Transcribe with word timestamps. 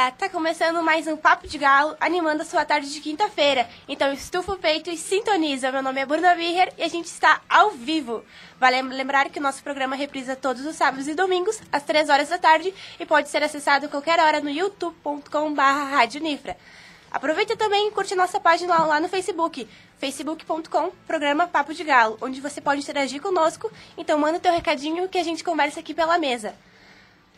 galera! 0.00 0.12
Tá 0.12 0.28
começando 0.30 0.82
mais 0.82 1.06
um 1.06 1.16
Papo 1.16 1.46
de 1.46 1.58
Galo, 1.58 1.94
animando 2.00 2.40
a 2.40 2.44
sua 2.44 2.64
tarde 2.64 2.90
de 2.90 3.00
quinta-feira. 3.00 3.68
Então 3.86 4.12
estufa 4.12 4.52
o 4.52 4.58
peito 4.58 4.90
e 4.90 4.96
sintoniza. 4.96 5.70
Meu 5.70 5.82
nome 5.82 6.00
é 6.00 6.06
Bruna 6.06 6.34
Birrer 6.34 6.72
e 6.78 6.82
a 6.82 6.88
gente 6.88 7.06
está 7.06 7.42
ao 7.48 7.72
vivo. 7.72 8.24
Vale 8.58 8.80
lembrar 8.80 9.28
que 9.28 9.38
o 9.38 9.42
nosso 9.42 9.62
programa 9.62 9.94
reprisa 9.94 10.34
todos 10.34 10.64
os 10.64 10.76
sábados 10.76 11.06
e 11.06 11.14
domingos, 11.14 11.60
às 11.70 11.82
3 11.82 12.08
horas 12.08 12.30
da 12.30 12.38
tarde, 12.38 12.72
e 12.98 13.04
pode 13.04 13.28
ser 13.28 13.42
acessado 13.42 13.86
a 13.86 13.88
qualquer 13.88 14.18
hora 14.18 14.40
no 14.40 14.48
youtube.com.br. 14.48 16.50
Aproveita 17.10 17.56
também 17.56 17.88
e 17.88 17.90
curte 17.90 18.14
nossa 18.14 18.40
página 18.40 18.82
lá 18.84 19.00
no 19.00 19.08
Facebook, 19.08 19.68
facebook.com, 19.98 20.92
programa 21.06 21.46
Papo 21.46 21.74
de 21.74 21.84
Galo, 21.84 22.16
onde 22.22 22.40
você 22.40 22.60
pode 22.60 22.80
interagir 22.80 23.20
conosco. 23.20 23.70
Então 23.98 24.18
manda 24.18 24.40
teu 24.40 24.52
recadinho 24.52 25.08
que 25.08 25.18
a 25.18 25.24
gente 25.24 25.44
conversa 25.44 25.80
aqui 25.80 25.92
pela 25.92 26.18
mesa. 26.18 26.54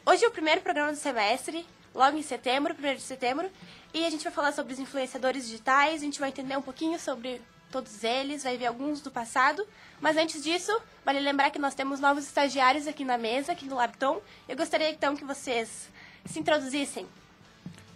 Hoje 0.04 0.24
é 0.24 0.28
o 0.28 0.32
primeiro 0.32 0.60
programa 0.60 0.92
do 0.92 0.98
semestre, 0.98 1.64
logo 1.94 2.16
em 2.16 2.22
setembro, 2.22 2.74
1 2.74 2.94
de 2.94 3.02
setembro, 3.02 3.50
e 3.92 4.04
a 4.06 4.10
gente 4.10 4.24
vai 4.24 4.32
falar 4.32 4.52
sobre 4.52 4.72
os 4.72 4.78
influenciadores 4.78 5.46
digitais, 5.46 6.00
a 6.00 6.04
gente 6.04 6.18
vai 6.18 6.30
entender 6.30 6.56
um 6.56 6.62
pouquinho 6.62 6.98
sobre 6.98 7.40
todos 7.70 8.04
eles, 8.04 8.44
vai 8.44 8.56
ver 8.56 8.66
alguns 8.66 9.00
do 9.00 9.10
passado, 9.10 9.66
mas 10.00 10.16
antes 10.16 10.42
disso, 10.42 10.72
vale 11.04 11.20
lembrar 11.20 11.50
que 11.50 11.58
nós 11.58 11.74
temos 11.74 12.00
novos 12.00 12.24
estagiários 12.24 12.86
aqui 12.86 13.04
na 13.04 13.16
mesa, 13.16 13.52
aqui 13.52 13.64
no 13.64 13.76
Labton. 13.76 14.20
Eu 14.48 14.56
gostaria 14.56 14.90
então 14.90 15.16
que 15.16 15.24
vocês 15.24 15.88
se 16.26 16.38
introduzissem. 16.38 17.06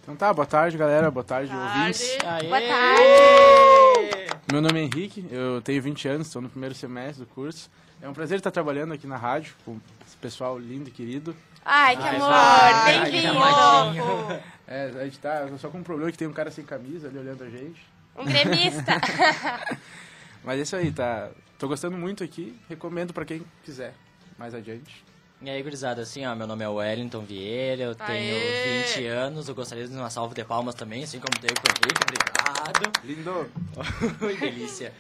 Então 0.03 0.17
tá, 0.17 0.33
boa 0.33 0.47
tarde 0.47 0.79
galera, 0.79 1.11
boa 1.11 1.25
tarde, 1.25 1.51
tarde. 1.51 1.79
ouvintes. 1.79 2.19
Aê. 2.25 2.49
Boa 2.49 2.61
tarde! 2.61 4.27
Meu 4.51 4.63
nome 4.63 4.81
é 4.81 4.83
Henrique, 4.85 5.27
eu 5.31 5.61
tenho 5.61 5.83
20 5.83 6.09
anos, 6.09 6.27
estou 6.29 6.41
no 6.41 6.49
primeiro 6.49 6.75
semestre 6.75 7.25
do 7.25 7.27
curso. 7.27 7.69
É 8.01 8.09
um 8.09 8.13
prazer 8.13 8.39
estar 8.39 8.51
trabalhando 8.51 8.93
aqui 8.93 9.07
na 9.07 9.17
rádio 9.17 9.55
com 9.65 9.81
esse 10.07 10.17
pessoal 10.17 10.59
lindo 10.59 10.89
e 10.89 10.93
querido. 10.93 11.35
Ai, 11.65 11.97
que 11.97 12.03
amor! 12.03 13.11
Bem-vindo! 13.11 14.43
É, 14.69 14.93
a 15.01 15.05
gente 15.05 15.19
tá 15.19 15.49
só 15.59 15.69
com 15.69 15.79
um 15.79 15.83
problema 15.83 16.13
que 16.13 16.19
tem 16.19 16.29
um 16.29 16.33
cara 16.33 16.51
sem 16.51 16.65
camisa 16.65 17.09
ali 17.09 17.19
olhando 17.19 17.43
a 17.43 17.49
gente. 17.49 17.83
Um 18.17 18.25
gremista! 18.25 19.01
Mas 20.45 20.59
é 20.59 20.63
isso 20.63 20.77
aí, 20.77 20.93
tá? 20.93 21.31
Tô 21.59 21.67
gostando 21.67 21.97
muito 21.97 22.23
aqui, 22.23 22.57
recomendo 22.69 23.13
pra 23.13 23.25
quem 23.25 23.43
quiser 23.65 23.95
mais 24.39 24.55
adiante. 24.55 25.05
E 25.41 25.51
aí, 25.51 25.63
gurizada, 25.63 26.03
assim, 26.03 26.25
ó, 26.27 26.35
meu 26.35 26.47
nome 26.47 26.65
é 26.65 26.69
Wellington 26.69 27.21
Vieira, 27.21 27.83
eu 27.83 27.95
tenho 27.95 28.37
Aê! 28.37 28.85
20 28.85 29.07
anos, 29.07 29.49
eu 29.49 29.55
gostaria 29.55 29.87
de 29.87 29.93
dar 29.93 30.01
uma 30.01 30.11
salva 30.11 30.35
de 30.35 30.45
palmas 30.45 30.75
também, 30.75 31.05
assim 31.05 31.19
como 31.19 31.39
tenho 31.39 31.55
com 31.55 31.67
o 31.67 31.73
Henrique, 31.77 32.03
obrigado. 32.03 33.05
Lindo! 33.05 33.51
Oi, 34.25 34.37
delícia. 34.37 34.93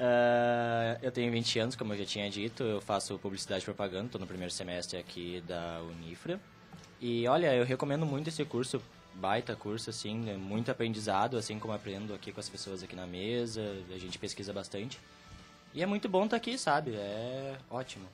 Ah, 0.00 0.96
eu 1.02 1.10
tenho 1.10 1.30
20 1.32 1.58
anos, 1.58 1.76
como 1.76 1.92
eu 1.92 1.98
já 1.98 2.04
tinha 2.04 2.30
dito, 2.30 2.62
eu 2.62 2.80
faço 2.80 3.18
publicidade 3.18 3.62
e 3.62 3.64
propaganda, 3.64 4.06
estou 4.06 4.20
no 4.20 4.26
primeiro 4.26 4.52
semestre 4.52 4.98
aqui 4.98 5.42
da 5.46 5.80
Unifra. 5.82 6.40
E 7.00 7.26
olha, 7.26 7.54
eu 7.54 7.64
recomendo 7.64 8.06
muito 8.06 8.28
esse 8.28 8.44
curso, 8.44 8.82
baita 9.14 9.54
curso, 9.56 9.90
assim, 9.90 10.30
é 10.30 10.36
muito 10.36 10.70
aprendizado, 10.70 11.36
assim 11.36 11.58
como 11.58 11.72
aprendo 11.74 12.14
aqui 12.14 12.32
com 12.32 12.40
as 12.40 12.48
pessoas 12.48 12.82
aqui 12.82 12.94
na 12.94 13.06
mesa, 13.06 13.62
a 13.92 13.98
gente 13.98 14.18
pesquisa 14.18 14.52
bastante. 14.52 14.98
E 15.74 15.82
é 15.82 15.86
muito 15.86 16.08
bom 16.08 16.24
estar 16.24 16.36
aqui, 16.36 16.56
sabe? 16.56 16.94
É 16.94 17.56
ótimo. 17.70 18.06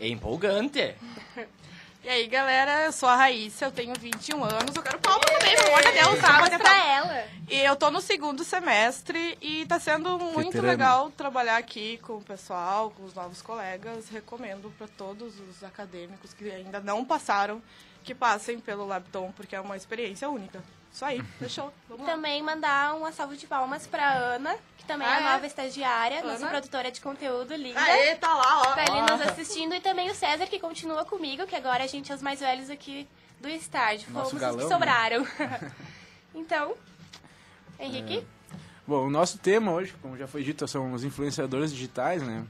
É 0.00 0.08
empolgante. 0.08 0.94
E 2.04 2.08
aí, 2.08 2.26
galera, 2.26 2.86
eu 2.86 2.92
sou 2.92 3.08
a 3.08 3.14
Raíssa, 3.14 3.66
eu 3.66 3.70
tenho 3.70 3.94
21 3.94 4.42
anos. 4.42 4.74
Eu 4.74 4.82
quero 4.82 4.98
palmas 4.98 5.24
também, 5.24 5.54
pelo 5.54 5.68
amor 5.68 5.82
de 5.82 5.92
Deus, 5.92 6.18
tá? 6.20 6.32
Palmas 6.32 6.48
pra 6.50 6.84
ela! 6.84 7.24
E 7.48 7.60
eu 7.60 7.76
tô 7.76 7.92
no 7.92 8.00
segundo 8.00 8.42
semestre 8.42 9.38
e 9.40 9.64
tá 9.66 9.78
sendo 9.78 10.18
muito 10.18 10.46
Veterana. 10.50 10.68
legal 10.68 11.10
trabalhar 11.12 11.58
aqui 11.58 11.98
com 11.98 12.14
o 12.14 12.20
pessoal, 12.20 12.90
com 12.90 13.04
os 13.04 13.14
novos 13.14 13.40
colegas. 13.40 14.08
Recomendo 14.08 14.72
para 14.76 14.88
todos 14.88 15.38
os 15.38 15.62
acadêmicos 15.62 16.34
que 16.34 16.50
ainda 16.50 16.80
não 16.80 17.04
passaram, 17.04 17.62
que 18.02 18.16
passem 18.16 18.58
pelo 18.58 18.84
Labton, 18.84 19.30
porque 19.36 19.54
é 19.54 19.60
uma 19.60 19.76
experiência 19.76 20.28
única. 20.28 20.60
Isso 20.92 21.04
aí, 21.04 21.22
fechou. 21.38 21.72
Vamos 21.88 22.06
lá. 22.06 22.12
Também 22.12 22.42
mandar 22.42 22.94
uma 22.94 23.10
salva 23.12 23.34
de 23.36 23.46
palmas 23.46 23.86
pra 23.86 24.12
Ana, 24.12 24.54
que 24.76 24.84
também 24.84 25.06
é 25.06 25.10
Ah, 25.10 25.16
a 25.16 25.20
é? 25.20 25.32
nova 25.32 25.46
estagiária, 25.46 26.22
nossa 26.22 26.36
Ana? 26.36 26.48
produtora 26.48 26.90
de 26.90 27.00
conteúdo 27.00 27.54
linda. 27.54 27.80
Aê, 27.80 28.14
tá 28.16 28.34
lá, 28.34 28.60
ó. 28.60 28.74
Tá 28.74 28.82
ali 28.82 29.00
nos 29.00 29.20
assistindo. 29.28 29.74
E 29.74 29.80
também 29.80 30.10
o 30.10 30.14
César, 30.14 30.46
que 30.46 30.58
continua 30.60 31.04
comigo, 31.04 31.46
que 31.46 31.56
agora 31.56 31.84
a 31.84 31.86
gente 31.86 32.12
é 32.12 32.14
os 32.14 32.20
mais 32.22 32.40
velhos 32.40 32.68
aqui 32.68 33.08
do 33.40 33.48
estádio. 33.48 34.10
Nosso 34.12 34.30
Fomos 34.30 34.32
os 34.34 34.40
galão, 34.40 34.58
que 34.58 34.64
né? 34.64 34.68
sobraram. 34.70 35.26
então, 36.34 36.74
Henrique, 37.78 38.26
Bom, 38.86 39.06
o 39.06 39.10
nosso 39.10 39.38
tema 39.38 39.72
hoje, 39.72 39.94
como 40.02 40.16
já 40.18 40.26
foi 40.26 40.42
dito, 40.42 40.66
são 40.66 40.92
os 40.92 41.04
influenciadores 41.04 41.72
digitais, 41.72 42.20
né? 42.20 42.44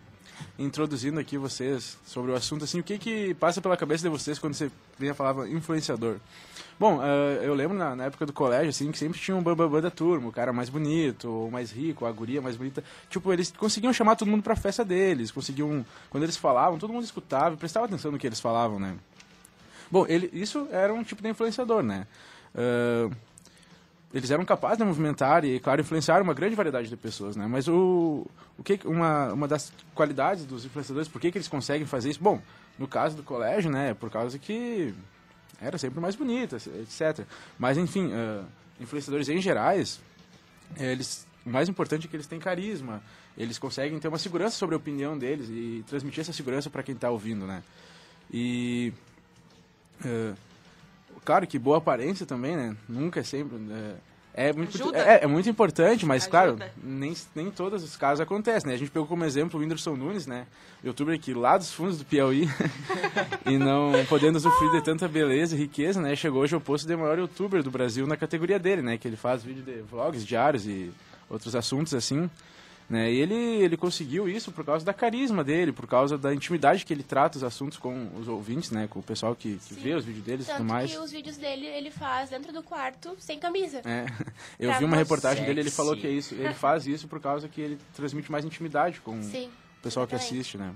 Introduzindo 0.58 1.18
aqui 1.18 1.38
vocês 1.38 1.98
sobre 2.06 2.30
o 2.30 2.34
assunto, 2.34 2.64
assim, 2.64 2.80
o 2.80 2.82
que 2.82 2.98
que 2.98 3.34
passa 3.34 3.60
pela 3.60 3.76
cabeça 3.76 4.02
de 4.02 4.08
vocês 4.08 4.38
quando 4.38 4.54
você 4.54 4.70
vem 4.98 5.10
a 5.10 5.14
palavra 5.14 5.48
influenciador? 5.48 6.16
Bom, 6.78 7.00
eh, 7.02 7.40
eu 7.42 7.54
lembro 7.54 7.76
na, 7.76 7.94
na 7.94 8.04
época 8.04 8.26
do 8.26 8.32
colégio, 8.32 8.70
assim, 8.70 8.90
que 8.90 8.98
sempre 8.98 9.18
tinha 9.18 9.36
um 9.36 9.42
bambambam 9.42 9.80
da 9.80 9.90
turma, 9.90 10.28
o 10.28 10.32
cara 10.32 10.52
mais 10.52 10.68
bonito, 10.68 11.30
ou 11.30 11.50
mais 11.50 11.70
rico, 11.70 12.06
a 12.06 12.12
guria 12.12 12.40
mais 12.42 12.56
bonita. 12.56 12.82
Tipo, 13.08 13.32
eles 13.32 13.52
conseguiam 13.56 13.92
chamar 13.92 14.16
todo 14.16 14.28
mundo 14.28 14.42
pra 14.42 14.56
festa 14.56 14.84
deles, 14.84 15.30
conseguiam, 15.30 15.84
quando 16.10 16.24
eles 16.24 16.36
falavam, 16.36 16.78
todo 16.78 16.92
mundo 16.92 17.04
escutava 17.04 17.54
e 17.54 17.58
prestava 17.58 17.86
atenção 17.86 18.10
no 18.10 18.18
que 18.18 18.26
eles 18.26 18.40
falavam, 18.40 18.78
né? 18.78 18.96
Bom, 19.90 20.06
ele, 20.08 20.30
isso 20.32 20.66
era 20.72 20.92
um 20.92 21.04
tipo 21.04 21.22
de 21.22 21.28
influenciador, 21.28 21.82
né? 21.82 22.06
Ah, 22.54 23.10
eles 24.14 24.30
eram 24.30 24.44
capazes 24.44 24.78
de 24.78 24.84
movimentar 24.84 25.44
e, 25.44 25.58
claro, 25.58 25.80
influenciar 25.80 26.20
uma 26.20 26.34
grande 26.34 26.54
variedade 26.54 26.88
de 26.88 26.96
pessoas, 26.96 27.34
né? 27.34 27.46
Mas 27.46 27.66
o, 27.66 28.26
o 28.58 28.62
que 28.62 28.78
uma, 28.84 29.32
uma 29.32 29.48
das 29.48 29.72
qualidades 29.94 30.44
dos 30.44 30.66
influenciadores, 30.66 31.08
por 31.08 31.20
que, 31.20 31.32
que 31.32 31.38
eles 31.38 31.48
conseguem 31.48 31.86
fazer 31.86 32.10
isso? 32.10 32.22
Bom, 32.22 32.40
no 32.78 32.86
caso 32.86 33.16
do 33.16 33.22
colégio, 33.22 33.70
né? 33.70 33.90
é 33.90 33.94
Por 33.94 34.10
causa 34.10 34.38
que 34.38 34.94
era 35.60 35.78
sempre 35.78 35.98
mais 35.98 36.14
bonita, 36.14 36.56
etc. 36.56 37.26
Mas, 37.58 37.78
enfim, 37.78 38.10
ah, 38.12 38.44
influenciadores 38.78 39.30
em 39.30 39.40
gerais, 39.40 39.98
eles, 40.76 41.26
o 41.46 41.50
mais 41.50 41.68
importante 41.70 42.06
é 42.06 42.10
que 42.10 42.16
eles 42.16 42.26
têm 42.26 42.38
carisma. 42.38 43.02
Eles 43.36 43.58
conseguem 43.58 43.98
ter 43.98 44.08
uma 44.08 44.18
segurança 44.18 44.56
sobre 44.56 44.74
a 44.74 44.78
opinião 44.78 45.16
deles 45.16 45.48
e 45.48 45.82
transmitir 45.88 46.20
essa 46.20 46.34
segurança 46.34 46.68
para 46.68 46.82
quem 46.82 46.94
está 46.94 47.08
ouvindo, 47.08 47.46
né? 47.46 47.62
E... 48.30 48.92
ah, 50.04 50.34
claro 51.24 51.46
que 51.46 51.58
boa 51.58 51.78
aparência 51.78 52.26
também, 52.26 52.56
né? 52.56 52.76
Nunca 52.88 53.20
é 53.20 53.22
sempre. 53.22 53.56
né? 53.58 53.94
É 54.34 54.50
muito, 54.50 54.94
é, 54.94 55.24
é 55.24 55.26
muito 55.26 55.48
importante, 55.50 56.06
mas 56.06 56.26
claro, 56.26 56.52
Ajuda. 56.52 56.72
nem, 56.82 57.14
nem 57.34 57.50
todos 57.50 57.84
os 57.84 57.96
casos 57.96 58.18
acontecem, 58.18 58.66
né? 58.66 58.74
A 58.74 58.78
gente 58.78 58.90
pegou 58.90 59.06
como 59.06 59.26
exemplo 59.26 59.60
o 59.60 59.62
Whindersson 59.62 59.94
Nunes, 59.94 60.26
né? 60.26 60.46
Youtuber 60.82 61.14
aqui 61.14 61.34
lá 61.34 61.58
dos 61.58 61.70
fundos 61.70 61.98
do 61.98 62.04
Piauí 62.06 62.48
e 63.44 63.58
não 63.58 63.92
podendo 64.08 64.36
usufruir 64.36 64.72
de 64.72 64.80
tanta 64.82 65.06
beleza 65.06 65.54
e 65.54 65.58
riqueza, 65.58 66.00
né? 66.00 66.16
Chegou 66.16 66.40
hoje 66.40 66.54
ao 66.54 66.62
posto 66.62 66.86
de 66.86 66.96
maior 66.96 67.18
youtuber 67.18 67.62
do 67.62 67.70
Brasil 67.70 68.06
na 68.06 68.16
categoria 68.16 68.58
dele, 68.58 68.80
né? 68.80 68.96
Que 68.96 69.06
ele 69.06 69.18
faz 69.18 69.42
vídeo 69.42 69.62
de 69.62 69.82
vlogs 69.82 70.24
diários 70.24 70.66
e 70.66 70.90
outros 71.28 71.54
assuntos 71.54 71.92
assim. 71.92 72.30
Né? 72.90 73.10
E 73.10 73.20
ele, 73.20 73.34
ele 73.34 73.76
conseguiu 73.76 74.28
isso 74.28 74.52
por 74.52 74.64
causa 74.64 74.84
da 74.84 74.92
carisma 74.92 75.42
dele, 75.42 75.72
por 75.72 75.86
causa 75.86 76.18
da 76.18 76.34
intimidade 76.34 76.84
que 76.84 76.92
ele 76.92 77.02
trata 77.02 77.38
os 77.38 77.44
assuntos 77.44 77.78
com 77.78 78.10
os 78.18 78.28
ouvintes, 78.28 78.70
né? 78.70 78.86
Com 78.86 78.98
o 78.98 79.02
pessoal 79.02 79.34
que, 79.34 79.54
que 79.66 79.74
Sim. 79.74 79.80
vê 79.80 79.94
os 79.94 80.04
vídeos 80.04 80.24
deles 80.24 80.46
e 80.48 80.52
tudo 80.52 80.64
mais. 80.64 80.90
que 80.90 80.98
os 80.98 81.10
vídeos 81.10 81.36
dele 81.38 81.66
ele 81.66 81.90
faz 81.90 82.28
dentro 82.28 82.52
do 82.52 82.62
quarto, 82.62 83.16
sem 83.18 83.38
camisa. 83.38 83.78
É. 83.84 84.04
Eu 84.60 84.68
Pra 84.70 84.78
vi 84.78 84.84
uma 84.84 84.96
reportagem 84.96 85.44
dele, 85.44 85.60
ele 85.60 85.70
Sexy. 85.70 85.76
falou 85.76 85.96
que 85.96 86.06
é 86.06 86.10
isso, 86.10 86.34
ele 86.34 86.52
faz 86.54 86.86
isso 86.86 87.08
por 87.08 87.18
causa 87.20 87.48
que 87.48 87.60
ele 87.60 87.78
transmite 87.94 88.30
mais 88.30 88.44
intimidade 88.44 89.00
com 89.00 89.22
Sim. 89.22 89.48
o 89.78 89.82
pessoal 89.82 90.06
que 90.06 90.14
exatamente. 90.14 90.40
assiste, 90.40 90.58
né? 90.58 90.74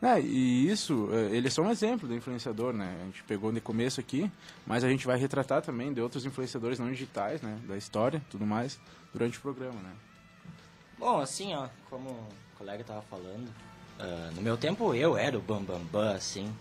É, 0.00 0.20
e 0.20 0.68
isso, 0.68 1.10
eh, 1.12 1.36
ele 1.36 1.46
é 1.46 1.50
só 1.50 1.62
um 1.62 1.70
exemplo 1.70 2.08
do 2.08 2.14
influenciador, 2.16 2.72
né? 2.72 2.96
A 3.02 3.04
gente 3.04 3.22
pegou 3.22 3.52
de 3.52 3.60
começo 3.60 4.00
aqui, 4.00 4.28
mas 4.66 4.82
a 4.82 4.88
gente 4.88 5.06
vai 5.06 5.16
retratar 5.16 5.62
também 5.62 5.92
de 5.92 6.00
outros 6.00 6.26
influenciadores 6.26 6.80
não 6.80 6.90
digitais, 6.90 7.40
né? 7.40 7.56
Da 7.68 7.76
história, 7.76 8.20
tudo 8.28 8.44
mais, 8.44 8.80
durante 9.12 9.38
o 9.38 9.40
programa, 9.40 9.80
né? 9.80 9.92
Bom, 11.02 11.20
assim, 11.20 11.52
ó, 11.52 11.66
como 11.90 12.10
o 12.10 12.28
colega 12.56 12.84
tava 12.84 13.02
falando, 13.10 13.48
ah, 13.98 14.30
no 14.36 14.40
meu 14.40 14.56
tempo 14.56 14.94
eu 14.94 15.16
era 15.16 15.36
o 15.36 15.40
Bambambam, 15.40 15.80
Bam, 15.90 16.04
Bam, 16.10 16.14
assim. 16.14 16.54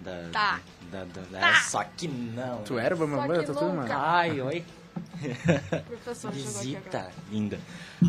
Da, 0.00 0.28
Tá. 0.32 0.60
Da, 0.90 1.04
da- 1.04 1.22
da- 1.30 1.54
Só 1.62 1.84
que 1.84 2.08
não. 2.08 2.62
Tu 2.64 2.76
era 2.76 2.96
Bambambam, 2.96 3.38
que 3.38 3.46
tá 3.46 3.54
tudo 3.54 3.72
mal. 3.72 3.86
Ai, 3.88 4.40
oi. 4.40 4.64
O 5.72 5.82
professor 5.86 6.32
Visita, 6.32 7.10
linda. 7.30 7.60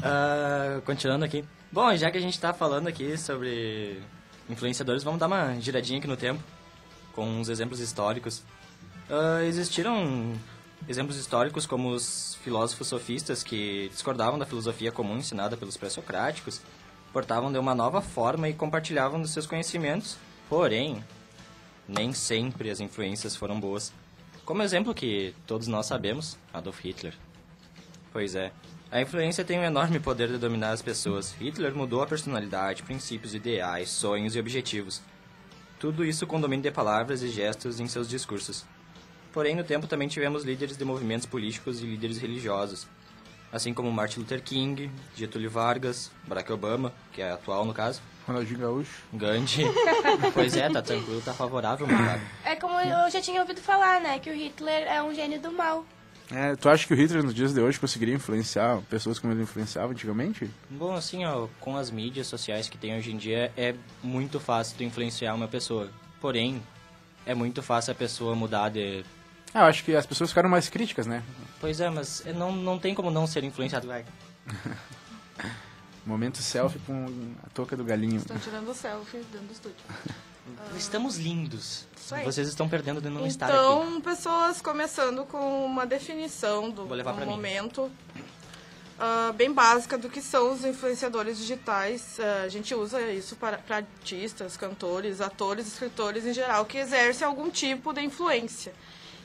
Ah, 0.04 0.82
continuando 0.86 1.24
aqui. 1.24 1.46
Bom, 1.72 1.96
já 1.96 2.10
que 2.10 2.18
a 2.18 2.22
gente 2.22 2.40
tá 2.40 2.52
falando 2.52 2.88
aqui 2.88 3.16
sobre 3.16 4.02
influenciadores, 4.50 5.04
vamos 5.04 5.20
dar 5.20 5.28
uma 5.28 5.54
giradinha 5.62 6.00
aqui 6.00 6.08
no 6.08 6.18
tempo, 6.18 6.42
com 7.14 7.28
uns 7.28 7.48
exemplos 7.48 7.80
históricos. 7.80 8.44
Ah, 9.08 9.44
existiram 9.44 10.34
exemplos 10.88 11.18
históricos 11.18 11.66
como 11.66 11.90
os 11.90 12.36
filósofos 12.44 12.88
sofistas 12.88 13.44
que 13.44 13.90
discordavam 13.90 14.38
da 14.38 14.46
filosofia 14.46 14.92
comum 14.92 15.18
ensinada 15.18 15.58
pelos 15.58 15.78
pré-socráticos, 15.78 16.62
portavam 17.12 17.52
de 17.52 17.58
uma 17.58 17.74
nova 17.74 18.02
forma 18.02 18.50
e 18.50 18.54
compartilhavam 18.54 19.22
dos 19.22 19.32
seus 19.32 19.48
conhecimentos, 19.48 20.18
porém, 20.50 21.04
nem 21.88 22.14
sempre 22.14 22.70
as 22.70 22.80
influências 22.80 23.36
foram 23.36 23.60
boas. 23.60 23.94
Como 24.44 24.62
exemplo 24.62 24.94
que 24.94 25.34
todos 25.48 25.68
nós 25.68 25.86
sabemos, 25.86 26.38
Adolf 26.54 26.80
Hitler. 26.84 27.16
Pois 28.12 28.36
é. 28.36 28.52
A 28.92 29.02
influência 29.02 29.44
tem 29.44 29.60
um 29.60 29.64
enorme 29.64 30.00
poder 30.00 30.30
de 30.30 30.38
dominar 30.38 30.72
as 30.72 30.82
pessoas. 30.82 31.34
Hitler 31.40 31.76
mudou 31.76 32.02
a 32.02 32.08
personalidade, 32.08 32.84
princípios, 32.84 33.34
ideais, 33.34 33.90
sonhos 33.90 34.36
e 34.36 34.40
objetivos. 34.40 35.02
Tudo 35.80 36.06
isso 36.06 36.28
com 36.28 36.40
domínio 36.40 36.64
de 36.64 36.72
palavras 36.72 37.22
e 37.22 37.30
gestos 37.30 37.80
em 37.80 37.88
seus 37.88 38.08
discursos. 38.08 38.66
Porém, 39.36 39.54
no 39.54 39.66
tempo 39.66 39.86
também 39.86 40.08
tivemos 40.08 40.46
líderes 40.46 40.78
de 40.78 40.86
movimentos 40.86 41.26
políticos 41.26 41.82
e 41.82 41.86
líderes 41.86 42.18
religiosos, 42.18 42.88
assim 43.52 43.74
como 43.74 43.92
Martin 43.92 44.22
Luther 44.22 44.42
King, 44.42 44.90
Getúlio 45.14 45.52
Vargas, 45.52 46.10
Barack 46.26 46.50
Obama, 46.54 46.94
que 47.12 47.22
é 47.22 47.32
atual 47.32 47.66
no 47.66 47.74
caso, 47.74 48.02
Ronaldinho 48.26 48.60
Gaúcho. 48.60 49.04
Gandhi. 49.12 49.66
pois 50.34 50.56
é, 50.56 50.70
tá 50.70 50.82
tranquilo, 50.82 51.22
tá 51.22 51.34
favorável, 51.34 51.86
meu 51.86 51.98
É 52.46 52.56
como 52.56 52.80
eu 52.80 53.12
já 53.12 53.20
tinha 53.20 53.42
ouvido 53.42 53.60
falar, 53.60 54.00
né? 54.00 54.20
Que 54.20 54.30
o 54.30 54.34
Hitler 54.34 54.88
é 54.88 55.04
um 55.04 55.14
gênio 55.14 55.42
do 55.42 55.52
mal. 55.52 55.86
É, 56.32 56.56
tu 56.56 56.70
acha 56.70 56.88
que 56.88 56.94
o 56.94 56.98
Hitler 56.98 57.22
nos 57.22 57.36
dias 57.36 57.54
de 57.54 57.60
hoje 57.60 57.78
conseguiria 57.78 58.16
influenciar 58.16 58.82
pessoas 58.90 59.20
como 59.20 59.34
ele 59.34 59.44
influenciava 59.44 59.92
antigamente? 59.92 60.50
Bom, 60.70 60.96
assim, 60.96 61.26
ó, 61.26 61.48
com 61.60 61.76
as 61.76 61.92
mídias 61.92 62.28
sociais 62.28 62.70
que 62.70 62.78
tem 62.78 62.98
hoje 62.98 63.12
em 63.12 63.18
dia, 63.18 63.52
é 63.58 63.76
muito 64.02 64.40
fácil 64.40 64.78
tu 64.78 64.84
influenciar 64.86 65.36
uma 65.36 65.48
pessoa. 65.50 65.90
Porém, 66.22 66.64
é 67.26 67.36
muito 67.36 67.62
fácil 67.62 67.92
a 67.92 67.96
pessoa 67.96 68.34
mudar 68.34 68.70
de... 68.70 69.04
Ah, 69.56 69.62
eu 69.62 69.66
acho 69.68 69.86
que 69.86 69.96
as 69.96 70.06
pessoas 70.06 70.32
ficaram 70.32 70.50
mais 70.50 70.68
críticas, 70.68 71.08
né? 71.08 71.24
Pois 71.62 71.80
é, 71.80 71.90
mas 71.90 72.22
não, 72.36 72.52
não 72.52 72.78
tem 72.78 72.94
como 72.94 73.10
não 73.10 73.26
ser 73.26 73.42
influenciado. 73.46 73.88
Vai. 73.88 74.06
Momento 76.06 76.40
selfie 76.40 76.78
com 76.80 77.34
a 77.42 77.50
touca 77.52 77.78
do 77.78 77.86
galinho. 77.86 78.18
Estão 78.18 78.38
tirando 78.38 78.74
selfie 78.74 79.20
dentro 79.32 79.48
do 79.48 79.54
estúdio. 79.54 79.78
Estamos 80.76 81.18
lindos. 81.18 81.88
Vocês 82.26 82.50
estão 82.50 82.68
perdendo 82.68 83.00
de 83.00 83.10
não 83.10 83.26
estar 83.26 83.46
aqui. 83.48 83.56
Então, 83.56 84.02
pessoas 84.02 84.62
começando 84.62 85.26
com 85.26 85.66
uma 85.66 85.86
definição 85.86 86.70
do, 86.70 86.86
Vou 86.86 86.98
levar 86.98 87.14
do 87.14 87.18
pra 87.18 87.26
mim. 87.26 87.32
momento 87.32 87.90
ah, 89.00 89.34
bem 89.36 89.52
básica 89.52 89.98
do 89.98 90.10
que 90.10 90.22
são 90.22 90.54
os 90.54 90.66
influenciadores 90.66 91.38
digitais. 91.38 92.20
Ah, 92.20 92.44
a 92.44 92.50
gente 92.50 92.76
usa 92.76 93.02
isso 93.10 93.38
para, 93.38 93.58
para 93.58 93.78
artistas, 93.78 94.58
cantores, 94.58 95.22
atores, 95.22 95.66
escritores 95.66 96.26
em 96.26 96.34
geral 96.34 96.66
que 96.66 96.78
exercem 96.78 97.26
algum 97.26 97.50
tipo 97.50 97.94
de 97.94 98.02
influência. 98.02 98.74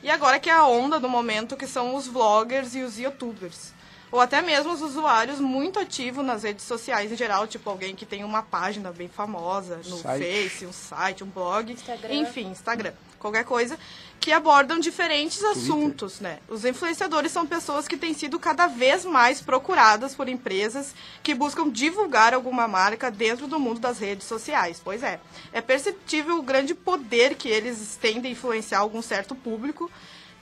E 0.02 0.11
agora 0.11 0.38
que 0.41 0.49
é 0.49 0.52
a 0.52 0.67
onda 0.67 0.99
do 0.99 1.08
momento, 1.08 1.56
que 1.56 1.67
são 1.67 1.94
os 1.94 2.06
vloggers 2.06 2.75
e 2.75 2.82
os 2.82 2.99
youtubers. 2.99 3.73
Ou 4.11 4.20
até 4.20 4.43
mesmo 4.43 4.73
os 4.73 4.82
usuários 4.82 5.38
muito 5.38 5.79
ativos 5.79 6.25
nas 6.25 6.43
redes 6.43 6.64
sociais 6.64 7.12
em 7.12 7.17
geral, 7.17 7.47
tipo 7.47 7.70
alguém 7.70 7.94
que 7.94 8.05
tem 8.05 8.25
uma 8.25 8.43
página 8.43 8.91
bem 8.91 9.08
famosa 9.08 9.76
no 9.87 9.99
Site. 9.99 10.25
Face, 10.25 10.67
um 10.67 10.73
site, 10.73 11.23
um 11.23 11.29
blog, 11.29 11.73
Instagram. 11.73 12.12
enfim, 12.14 12.49
Instagram, 12.49 12.93
qualquer 13.21 13.45
coisa, 13.45 13.79
que 14.19 14.33
abordam 14.33 14.81
diferentes 14.81 15.45
assuntos, 15.45 16.19
né? 16.21 16.41
Os 16.49 16.65
influenciadores 16.65 17.31
são 17.31 17.47
pessoas 17.47 17.87
que 17.87 17.97
têm 17.97 18.13
sido 18.13 18.39
cada 18.39 18.67
vez 18.67 19.05
mais 19.05 19.41
procuradas 19.41 20.15
por 20.15 20.29
empresas 20.29 20.95
que 21.23 21.35
buscam 21.35 21.71
divulgar 21.71 22.35
alguma 22.35 22.67
marca 22.67 23.11
dentro 23.11 23.47
do 23.47 23.61
mundo 23.61 23.79
das 23.79 23.99
redes 23.99 24.27
sociais. 24.27 24.81
Pois 24.83 25.03
é, 25.03 25.21
é 25.53 25.61
perceptível 25.61 26.39
o 26.39 26.43
grande 26.43 26.75
poder 26.75 27.35
que 27.35 27.49
eles 27.49 27.97
têm 28.01 28.21
de 28.21 28.29
influenciar 28.29 28.81
algum 28.81 29.03
certo 29.03 29.35
público 29.35 29.91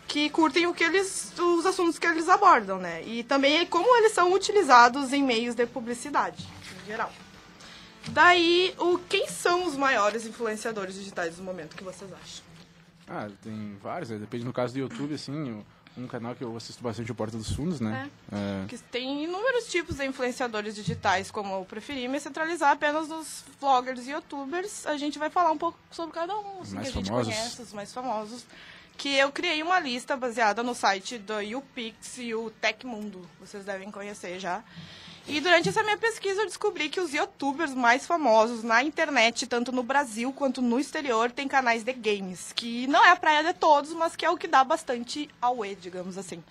que 0.06 0.30
curtem 0.30 0.66
o 0.66 0.72
que 0.72 0.82
eles, 0.82 1.32
os 1.38 1.66
assuntos 1.66 1.98
que 1.98 2.06
eles 2.06 2.28
abordam, 2.30 2.78
né? 2.78 3.02
E 3.04 3.22
também 3.22 3.58
é 3.58 3.66
como 3.66 3.94
eles 3.98 4.12
são 4.12 4.32
utilizados 4.32 5.12
em 5.12 5.22
meios 5.22 5.54
de 5.54 5.66
publicidade, 5.66 6.48
em 6.82 6.86
geral. 6.86 7.12
Daí, 8.08 8.74
o, 8.78 8.98
quem 8.98 9.28
são 9.28 9.66
os 9.66 9.76
maiores 9.76 10.24
influenciadores 10.24 10.94
digitais 10.94 11.36
do 11.36 11.42
momento 11.42 11.76
que 11.76 11.84
vocês 11.84 12.10
acham? 12.10 12.47
Ah, 13.08 13.28
tem 13.42 13.76
vários, 13.82 14.10
né? 14.10 14.18
Depende 14.18 14.44
no 14.44 14.52
caso 14.52 14.74
do 14.74 14.80
YouTube, 14.80 15.14
assim, 15.14 15.64
um 15.96 16.06
canal 16.06 16.34
que 16.34 16.44
eu 16.44 16.56
assisto 16.56 16.82
bastante 16.82 17.10
é 17.10 17.12
o 17.12 17.14
Porta 17.14 17.36
dos 17.36 17.50
Fundos, 17.52 17.80
né? 17.80 18.10
É. 18.30 18.66
Que 18.66 18.78
tem 18.78 19.24
inúmeros 19.24 19.66
tipos 19.66 19.96
de 19.96 20.06
influenciadores 20.06 20.74
digitais, 20.74 21.30
como 21.30 21.54
eu 21.54 21.64
preferi 21.64 22.06
me 22.06 22.20
centralizar 22.20 22.72
apenas 22.72 23.08
nos 23.08 23.44
vloggers 23.60 24.06
e 24.06 24.10
youtubers. 24.12 24.86
A 24.86 24.96
gente 24.96 25.18
vai 25.18 25.30
falar 25.30 25.50
um 25.50 25.58
pouco 25.58 25.78
sobre 25.90 26.14
cada 26.14 26.36
um, 26.36 26.60
assim, 26.60 26.74
Mais 26.74 26.88
que 26.88 26.92
a 26.92 27.00
gente 27.00 27.08
famosos. 27.08 27.34
conhece, 27.34 27.62
os 27.62 27.72
mais 27.72 27.92
famosos. 27.92 28.46
Que 28.96 29.16
eu 29.16 29.30
criei 29.30 29.62
uma 29.62 29.78
lista 29.78 30.16
baseada 30.16 30.62
no 30.62 30.74
site 30.74 31.18
do 31.18 31.40
YouPix 31.40 32.18
e 32.18 32.34
o 32.34 32.50
Tecmundo. 32.50 33.28
Vocês 33.38 33.64
devem 33.64 33.90
conhecer 33.90 34.40
já. 34.40 34.62
E 35.28 35.40
durante 35.40 35.68
essa 35.68 35.82
minha 35.82 35.98
pesquisa 35.98 36.40
eu 36.40 36.46
descobri 36.46 36.88
que 36.88 36.98
os 37.00 37.12
youtubers 37.12 37.74
mais 37.74 38.06
famosos 38.06 38.62
na 38.62 38.82
internet, 38.82 39.46
tanto 39.46 39.70
no 39.70 39.82
Brasil 39.82 40.32
quanto 40.32 40.62
no 40.62 40.80
exterior, 40.80 41.30
têm 41.30 41.46
canais 41.46 41.84
de 41.84 41.92
games. 41.92 42.52
Que 42.54 42.86
não 42.86 43.04
é 43.04 43.10
a 43.10 43.16
praia 43.16 43.44
de 43.44 43.52
todos, 43.52 43.92
mas 43.92 44.16
que 44.16 44.24
é 44.24 44.30
o 44.30 44.38
que 44.38 44.48
dá 44.48 44.64
bastante 44.64 45.28
auê, 45.40 45.74
digamos 45.74 46.16
assim. 46.16 46.42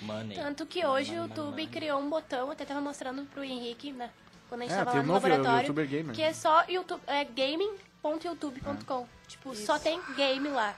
Money. 0.00 0.36
Tanto 0.36 0.64
que 0.66 0.84
hoje 0.84 1.12
o 1.12 1.24
YouTube 1.24 1.66
criou 1.66 2.00
um 2.00 2.08
botão, 2.08 2.50
até 2.50 2.64
tava 2.64 2.80
mostrando 2.80 3.24
pro 3.26 3.44
Henrique, 3.44 3.92
né? 3.92 4.10
Quando 4.48 4.62
a 4.62 4.64
gente 4.64 4.74
É, 4.74 4.78
tava 4.78 4.96
lá 4.96 5.02
no 5.02 5.12
novo 5.12 5.28
laboratório. 5.28 6.12
Que 6.12 6.22
é 6.22 6.32
só 6.32 6.64
YouTube, 6.68 7.02
é 7.06 7.24
gaming.youtube.com. 7.24 9.06
Tipo, 9.28 9.54
só 9.54 9.78
tem 9.78 10.00
game 10.16 10.48
lá. 10.48 10.74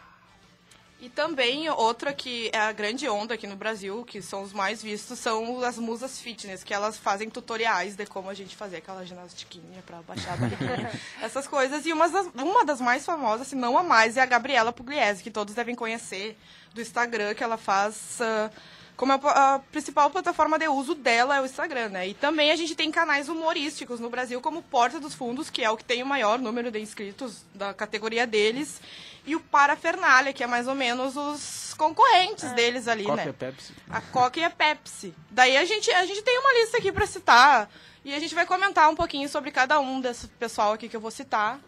E 1.01 1.09
também 1.09 1.69
outra 1.69 2.15
que 2.15 2.51
é 2.53 2.59
a 2.59 2.73
grande 2.73 3.09
onda 3.09 3.35
aqui 3.35 3.47
no 3.47 3.57
Brasil, 3.57 4.05
que 4.05 4.23
são 4.23 4.43
os 4.43 4.53
mais 4.53 4.83
vistos, 4.83 5.19
são 5.19 5.63
as 5.63 5.77
musas 5.77 6.19
fitness, 6.19 6.65
que 6.65 6.73
elas 6.73 6.97
fazem 6.97 7.29
tutoriais 7.29 7.95
de 7.95 8.07
como 8.07 8.31
a 8.31 8.35
gente 8.35 8.57
fazer 8.57 8.77
aquela 8.77 9.05
ginastiquinha 9.05 9.83
pra 9.85 10.01
baixar 10.03 10.33
a 10.33 10.37
barriguinha, 10.37 10.91
essas 11.21 11.47
coisas. 11.47 11.85
E 11.85 11.93
uma 11.93 12.09
das, 12.09 12.27
uma 12.35 12.65
das 12.65 12.81
mais 12.81 13.05
famosas, 13.05 13.49
se 13.49 13.55
não 13.55 13.77
a 13.77 13.83
mais, 13.83 14.17
é 14.17 14.23
a 14.23 14.27
Gabriela 14.27 14.73
Pugliese, 14.73 15.23
que 15.23 15.31
todos 15.31 15.55
devem 15.55 15.75
conhecer 15.75 16.39
do 16.73 16.81
Instagram, 16.81 17.35
que 17.35 17.45
ela 17.45 17.59
faz... 17.59 18.21
ah, 18.21 18.51
como 18.97 19.13
a, 19.13 19.17
a 19.17 19.59
principal 19.59 20.09
plataforma 20.09 20.59
de 20.59 20.69
uso 20.69 20.95
dela 20.95 21.37
é 21.37 21.41
o 21.41 21.45
Instagram, 21.45 21.89
né? 21.89 22.09
E 22.09 22.15
também 22.15 22.53
a 22.53 22.57
gente 22.57 22.77
tem 22.77 22.91
canais 22.91 23.29
humorísticos 23.29 23.99
no 23.99 24.09
Brasil, 24.09 24.41
como 24.41 24.63
Porta 24.63 25.01
dos 25.01 25.15
Fundos, 25.15 25.51
que 25.51 25.65
é 25.65 25.71
o 25.71 25.77
que 25.77 25.85
tem 25.85 26.03
o 26.03 26.07
maior 26.07 26.39
número 26.39 26.71
de 26.71 26.79
inscritos 26.79 27.45
da 27.53 27.75
categoria 27.75 28.27
deles, 28.27 28.81
e 29.27 29.35
o 29.35 29.41
Parafernália, 29.41 30.33
que 30.33 30.43
é 30.43 30.47
mais 30.47 30.69
ou 30.69 30.75
menos 30.75 31.17
os 31.17 31.75
concorrentes 31.75 32.51
deles 32.53 32.87
ali, 32.87 33.05
Coca 33.05 33.17
né? 33.17 33.29
e 33.29 33.33
Pepsi. 33.33 33.73
A 33.89 34.01
Coca 34.01 34.41
e 34.41 34.45
a 34.45 34.51
Pepsi. 34.51 35.15
Daí 35.31 35.57
a 35.57 35.65
gente, 35.65 35.91
a 35.91 36.05
gente 36.05 36.23
tem 36.23 36.39
uma 36.39 36.53
lista 36.61 36.79
aqui 36.79 36.93
pra 36.93 37.07
citar 37.07 37.71
e 38.05 38.15
a 38.15 38.21
gente 38.21 38.35
vai 38.35 38.45
comentar 38.47 38.91
um 38.91 38.95
pouquinho 38.95 39.29
sobre 39.29 39.51
cada 39.51 39.81
um 39.81 40.01
desse 40.01 40.29
pessoal 40.29 40.73
aqui 40.73 40.89
que 40.89 40.97
eu 40.97 41.01
vou 41.01 41.11
citar. 41.11 41.59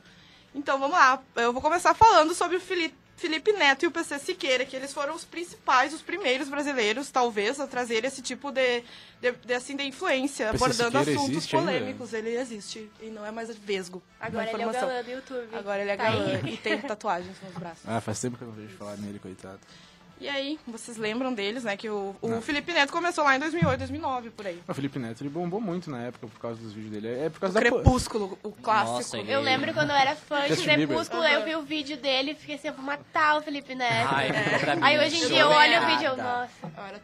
Então 0.55 0.79
vamos 0.79 0.97
lá. 0.97 1.21
Eu 1.35 1.53
vou 1.53 1.63
começar 1.63 1.95
falando 1.95 2.35
sobre 2.35 2.57
o 2.57 2.61
Felipe, 2.61 2.97
Felipe 3.17 3.51
Neto 3.53 3.85
e 3.85 3.87
o 3.89 3.91
PC 3.91 4.19
Siqueira, 4.19 4.65
que 4.67 4.77
eles 4.77 4.93
foram 4.93 5.15
os 5.15 5.25
principais, 5.25 5.95
os 5.95 6.03
primeiros 6.03 6.49
brasileiros, 6.51 7.11
talvez, 7.11 7.59
a 7.59 7.67
trazer 7.67 8.05
esse 8.05 8.21
tipo 8.21 8.53
de, 8.53 8.83
de, 9.23 9.33
de, 9.33 9.55
assim, 9.55 9.75
de 9.75 9.85
influência, 9.85 10.51
PC 10.53 10.57
abordando 10.65 10.99
Siqueira 10.99 11.21
assuntos 11.21 11.55
ainda? 11.55 11.67
polêmicos. 11.73 12.13
Ele 12.13 12.37
existe 12.37 12.91
e 13.01 13.07
não 13.07 13.25
é 13.25 13.31
mais 13.31 13.55
vesgo. 13.57 14.03
Agora 14.21 14.51
ele 14.53 14.63
é 14.63 14.67
o 14.67 14.73
galã 14.73 15.03
do 15.03 15.11
YouTube. 15.11 15.49
Agora 15.57 15.81
ele 15.81 15.91
é 15.91 15.97
Tá 15.97 16.05
galã 16.05 16.41
aí. 16.45 16.55
e 16.55 16.57
tem 16.59 16.79
tatuagens 16.83 17.37
nos 17.43 17.55
braços. 17.55 17.83
Ah, 17.87 18.01
faz 18.03 18.21
tempo 18.21 18.37
que 18.37 18.43
eu 18.45 18.49
não 18.49 18.55
vejo 18.55 18.77
falar 18.77 18.97
nele, 18.99 19.19
coitado. 19.19 19.61
E 20.19 20.29
aí, 20.29 20.59
vocês 20.67 20.97
lembram 20.97 21.35
deles, 21.35 21.63
né? 21.65 21.77
Que 21.77 21.91
o, 21.91 22.17
o 22.23 22.41
Felipe 22.41 22.73
Neto 22.73 22.91
começou 22.91 23.23
lá 23.23 23.37
em 23.37 23.39
2008, 23.39 23.79
2009, 23.81 24.31
por 24.31 24.47
aí. 24.47 24.63
O 24.67 24.73
Felipe 24.73 24.99
Neto, 24.99 25.21
ele 25.23 25.29
bombou 25.29 25.61
muito 25.61 25.91
na 25.91 26.05
época 26.05 26.27
por 26.27 26.41
causa 26.41 26.59
dos 26.61 26.73
vídeos 26.73 26.91
dele. 26.93 27.09
É 27.09 27.29
por 27.29 27.37
O 27.37 27.41
causa 27.41 27.61
da... 27.61 27.69
po- 27.69 27.77
Crepúsculo, 27.77 28.39
o 28.43 28.51
clássico. 28.53 28.93
Nossa, 28.97 29.19
ele- 29.19 29.31
Eu 29.31 29.41
lembro 29.43 29.75
quando 29.75 29.91
eu 29.91 29.97
era 29.97 30.17
fã 30.17 30.47
de. 30.47 30.57
Crepúsculo, 30.57 31.23
eu 31.23 31.45
vi 31.45 31.55
o 31.55 31.63
vídeo 31.63 31.99
dele 31.99 32.31
e 32.31 32.35
fiquei 32.35 32.55
assim, 32.55 32.69
eu 32.69 32.75
vou 32.75 32.83
matar 32.85 33.37
o 33.39 33.43
Felipe 33.43 33.75
Neto. 33.75 34.09
Ai, 34.11 34.31
mim. 34.31 34.81
Aí 34.83 34.99
hoje 34.99 35.17
em 35.23 35.27
dia 35.29 35.41
eu 35.41 35.49
olho 35.49 35.83
o 35.83 35.87
vídeo 35.87 36.03
e 36.03 36.07
eu, 36.07 36.17
nossa, 36.17 36.51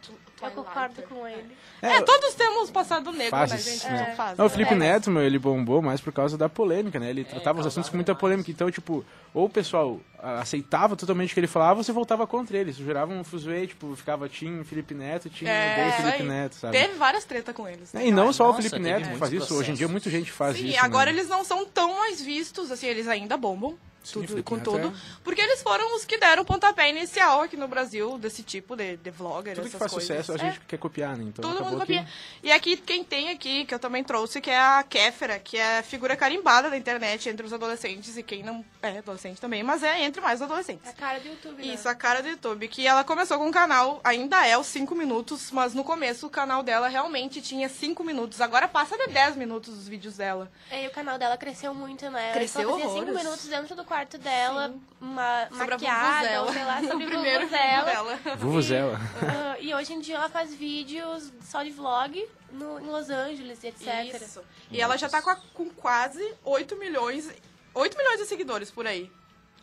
tu, 0.01 0.13
eu 0.43 0.51
concordo 0.53 1.03
com 1.03 1.27
ele. 1.29 1.55
É, 1.83 2.01
todos 2.01 2.35
temos 2.35 2.71
passado 2.71 3.13
negro, 3.13 3.31
Fases, 3.31 3.67
né, 3.67 3.73
gente? 3.73 3.87
né? 3.93 4.07
Não 4.09 4.17
faz. 4.17 4.39
Não, 4.39 4.47
o 4.47 4.49
Felipe 4.49 4.73
É. 4.73 4.77
Neto, 4.77 5.11
meu, 5.11 5.23
ele 5.23 5.39
bombou 5.39 5.83
mais 5.83 6.01
por 6.01 6.13
causa 6.13 6.39
da 6.39 6.49
polêmica, 6.49 6.99
né? 6.99 7.11
Ele 7.11 7.25
tratava 7.25 7.61
os 7.61 7.67
assuntos 7.67 7.91
com 7.91 7.97
muita 7.97 8.15
polêmica. 8.15 8.51
Então, 8.51 8.71
tipo, 8.71 9.05
ou 9.35 9.47
o 9.47 9.51
pessoal 9.51 10.01
ah, 10.19 10.41
aceitava 10.41 10.95
totalmente 10.97 11.33
o 11.33 11.35
que 11.35 11.41
ele 11.41 11.47
falava, 11.49 11.79
ou 11.81 11.85
você 11.85 11.91
voltava 11.93 12.25
contra 12.27 12.57
ele. 12.57 12.71
Isso 12.71 12.85
gerava 12.85 13.02
um 13.11 13.25
fuzuê, 13.25 13.67
tipo, 13.67 13.95
ficava 13.97 14.29
Tim 14.29 14.63
Felipe 14.65 14.95
Neto, 14.95 15.29
Tim 15.29 15.47
É, 15.47 15.93
Felipe 15.97 16.23
aí. 16.23 16.29
Neto, 16.29 16.55
sabe? 16.55 16.79
Teve 16.79 16.95
várias 16.95 17.25
tretas 17.25 17.55
com 17.55 17.69
eles. 17.69 17.93
E 17.95 18.11
não 18.11 18.33
só 18.33 18.45
o 18.45 18.47
Nossa, 18.49 18.63
Felipe 18.63 18.77
teve 18.77 19.01
Neto 19.01 19.13
que 19.13 19.19
faz 19.19 19.33
isso. 19.33 19.55
Hoje 19.55 19.71
em 19.73 19.75
dia, 19.75 19.89
muita 19.89 20.11
gente 20.11 20.31
faz 20.31 20.57
Sim, 20.57 20.69
isso. 20.69 20.79
agora 20.81 21.11
né? 21.11 21.19
eles 21.19 21.29
não 21.29 21.45
são 21.45 21.65
tão 21.65 21.99
mais 21.99 22.21
vistos, 22.21 22.71
assim, 22.71 22.87
eles 22.87 23.09
ainda 23.09 23.37
bombam. 23.37 23.77
Tudo, 24.11 24.43
com 24.43 24.59
tudo. 24.59 24.89
é- 24.89 24.93
Porque 25.23 25.41
eles 25.41 25.63
foram 25.63 25.95
os 25.97 26.05
que 26.05 26.19
deram 26.19 26.43
o 26.43 26.47
pontapé 26.47 26.91
inicial 26.91 27.43
aqui 27.43 27.57
no 27.57 27.69
Brasil 27.69 28.19
desse 28.19 28.43
tipo 28.43 28.75
de, 28.77 28.97
de 28.97 29.11
vlogger, 29.11 29.55
Tudo 29.55 29.63
que 29.63 29.69
essas 29.69 29.79
faz 29.79 29.93
coisas. 29.93 30.09
sucesso, 30.27 30.33
a 30.33 30.35
É. 30.47 30.51
gente 30.53 30.61
quer 30.67 30.79
copiar, 30.79 31.17
né? 31.17 31.25
Então, 31.25 31.43
Todo 31.51 31.65
mundo 31.65 31.87
que- 31.87 31.97
copia. 31.99 32.09
E 32.43 32.51
aqui, 32.53 32.77
quem 32.77 33.05
tem 33.05 33.31
aqui, 33.31 33.65
que 33.65 33.75
eu 33.75 33.79
também 33.79 34.03
trouxe, 34.03 34.41
que 34.41 34.51
é 34.51 34.59
a 34.59 34.83
Kéfera, 34.83 35.39
que 35.39 35.57
é 35.57 35.83
figura 35.83 36.17
carimbada 36.17 36.69
da 36.71 36.77
internet 36.77 37.29
entre 37.29 37.47
os 37.47 37.53
adolescentes 37.53 38.17
e 38.17 38.23
quem 38.23 38.43
não 38.43 38.65
é 38.83 38.99
adolescente 38.99 39.41
também, 39.41 39.63
mas 39.63 39.83
é 39.83 40.03
entre 40.03 40.21
mais 40.21 40.43
adolescentes. 40.43 40.87
É 40.87 40.91
a 40.91 40.93
cara 40.95 41.21
do 41.21 41.29
YouTube, 41.29 41.67
né? 41.67 41.75
Isso, 41.75 41.89
a 41.89 41.95
cara 41.95 42.23
do 42.23 42.29
YouTube. 42.29 42.69
Que 42.69 42.87
ela 42.87 43.05
começou 43.05 43.39
com 43.39 43.47
um 43.47 43.51
canal, 43.53 44.01
ainda 44.03 44.47
é 44.47 44.57
os 44.59 44.67
5 44.67 44.95
minutos, 44.95 45.51
mas 45.51 45.75
no 45.75 45.85
começo 45.85 46.27
o 46.27 46.31
canal 46.31 46.63
dela 46.63 46.89
realmente 46.89 47.41
tinha 47.41 47.69
5 47.69 48.03
minutos. 48.05 48.41
Agora 48.41 48.67
passa 48.67 48.97
de 48.99 49.07
10 49.13 49.37
minutos 49.37 49.77
os 49.77 49.87
vídeos 49.89 50.17
dela. 50.17 50.51
E 50.71 50.87
o 50.87 50.91
canal 50.91 51.19
dela 51.19 51.37
cresceu 51.37 51.73
muito, 51.75 52.09
né? 52.11 52.33
Cresceu 52.33 52.69
horrores. 52.71 53.15
minutos 53.15 53.45
dentro 53.47 53.75
do 53.77 53.85
quarto 53.93 54.17
dela, 54.19 54.75
uma 55.01 55.47
Sobre 55.49 55.63
a 55.65 55.67
maquiada, 55.69 56.43
ou 56.43 56.53
sei 56.53 56.65
lá, 56.65 56.81
sobre 56.83 57.05
vuvuzela. 57.15 57.85
dela. 57.85 58.17
Vuvuzela. 58.39 59.01
Ah, 59.21 59.59
e 59.61 59.75
hoje 59.75 59.93
em 59.93 60.01
dia 60.01 60.17
ela 60.17 60.31
faz 60.31 60.55
vídeos 60.55 61.31
só 61.43 61.63
de 61.63 61.71
vlog 61.71 62.27
no, 62.51 62.81
em 62.81 62.87
Los 62.87 63.11
Angeles, 63.11 63.63
etc. 63.63 63.87
Isso. 64.23 64.43
E 64.71 64.81
ela 64.81 64.97
já 64.97 65.09
tá 65.11 65.21
com, 65.21 65.29
a- 65.29 65.37
com 65.53 65.69
quase 65.69 66.35
8 66.43 66.75
milhões, 66.77 67.31
8 67.75 67.97
milhões 67.99 68.19
de 68.19 68.25
seguidores 68.27 68.71
por 68.71 68.87
aí. 68.87 69.13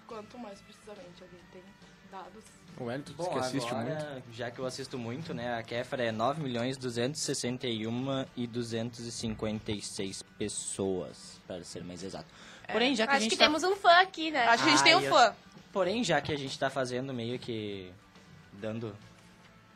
Quanto 0.05 0.37
mais 0.37 0.61
precisamente 0.61 1.23
alguém 1.23 1.39
tem 1.51 1.63
dados? 2.11 2.43
O 2.79 2.85
Wellington, 2.85 3.13
Bom, 3.17 3.25
que 3.25 3.39
assiste 3.39 3.69
agora, 3.69 4.09
muito. 4.13 4.23
já 4.33 4.49
que 4.49 4.59
eu 4.59 4.65
assisto 4.65 4.97
muito, 4.97 5.33
né, 5.33 5.53
a 5.57 5.61
Kéfera 5.63 6.03
é 6.05 6.11
9 6.13 6.41
milhões 6.41 6.77
261 6.77 8.25
e 8.37 8.47
256 8.47 10.23
pessoas, 10.37 11.41
para 11.45 11.63
ser 11.63 11.83
mais 11.83 12.03
exato. 12.03 12.27
Porém, 12.71 12.95
já 12.95 13.05
que 13.05 13.11
a 13.11 13.15
Acho 13.15 13.23
gente 13.23 13.31
que 13.31 13.37
tá... 13.37 13.45
temos 13.45 13.63
um 13.63 13.75
fã 13.75 13.91
aqui, 14.01 14.31
né? 14.31 14.45
Acho 14.47 14.63
que 14.63 14.69
a 14.69 14.71
gente 14.73 14.83
tem 14.83 14.95
um 14.95 15.01
eu- 15.01 15.11
fã. 15.13 15.33
Porém, 15.73 16.03
já 16.03 16.21
que 16.21 16.31
a 16.31 16.37
gente 16.37 16.57
tá 16.57 16.69
fazendo 16.69 17.13
meio 17.13 17.37
que 17.37 17.91
dando 18.53 18.95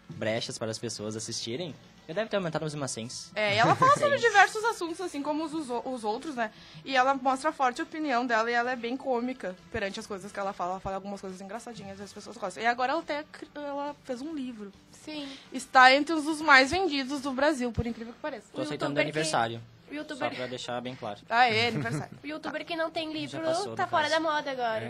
brechas 0.10 0.58
para 0.58 0.72
as 0.72 0.80
pessoas 0.80 1.16
assistirem, 1.16 1.76
já 2.08 2.14
deve 2.14 2.30
ter 2.30 2.36
aumentado 2.38 2.66
uns 2.66 2.76
macens. 2.76 3.32
É, 3.36 3.56
e 3.56 3.58
ela 3.58 3.76
fala 3.76 3.96
sobre 3.98 4.18
diversos 4.18 4.64
assuntos, 4.66 5.00
assim 5.00 5.22
como 5.22 5.46
os, 5.46 5.54
os 5.54 6.04
outros, 6.04 6.36
né? 6.36 6.52
E 6.84 6.96
ela 6.96 7.14
mostra 7.16 7.50
a 7.50 7.54
forte 7.54 7.82
opinião 7.82 8.26
dela 8.26 8.50
e 8.50 8.54
ela 8.54 8.72
é 8.72 8.76
bem 8.76 8.98
cômica 8.98 9.56
perante 9.72 10.00
as 10.00 10.08
coisas 10.08 10.32
que 10.32 10.40
ela 10.40 10.54
fala. 10.54 10.72
Ela 10.72 10.80
fala 10.80 10.96
algumas 10.96 11.22
coisas 11.22 11.40
engraçadinhas 11.40 12.00
e 12.00 12.04
as 12.04 12.12
pessoas 12.12 12.38
gostam. 12.38 12.62
E 12.62 12.66
agora 12.66 12.92
ela 12.92 13.02
até 13.02 13.24
ela 13.56 13.96
fez 14.04 14.22
um 14.22 14.34
livro. 14.34 14.72
Sim. 14.92 15.30
Está 15.52 15.94
entre 15.94 16.14
os 16.14 16.24
dos 16.24 16.42
mais 16.42 16.72
vendidos 16.72 17.22
do 17.22 17.32
Brasil, 17.32 17.72
por 17.72 17.86
incrível 17.86 18.14
que 18.14 18.20
pareça. 18.20 18.46
Tô 18.54 18.62
O 18.62 18.64
aceitando 18.64 18.96
do 18.96 19.02
aniversário, 19.02 19.62
O 19.94 20.06
só 20.06 20.12
youtuber, 20.14 20.36
pra 20.36 20.48
deixar 20.48 20.82
bem 20.82 20.96
claro. 20.96 21.20
Ah, 21.30 21.50
é, 21.50 21.68
aniversário. 21.68 22.18
o 22.24 22.28
youtuber 22.28 22.66
que 22.66 22.76
não 22.76 22.90
tem 22.92 23.12
livro 23.14 23.42
tá 23.76 23.88
fora 23.88 24.10
caso. 24.10 24.16
da 24.16 24.20
moda 24.20 24.52
agora. 24.52 24.84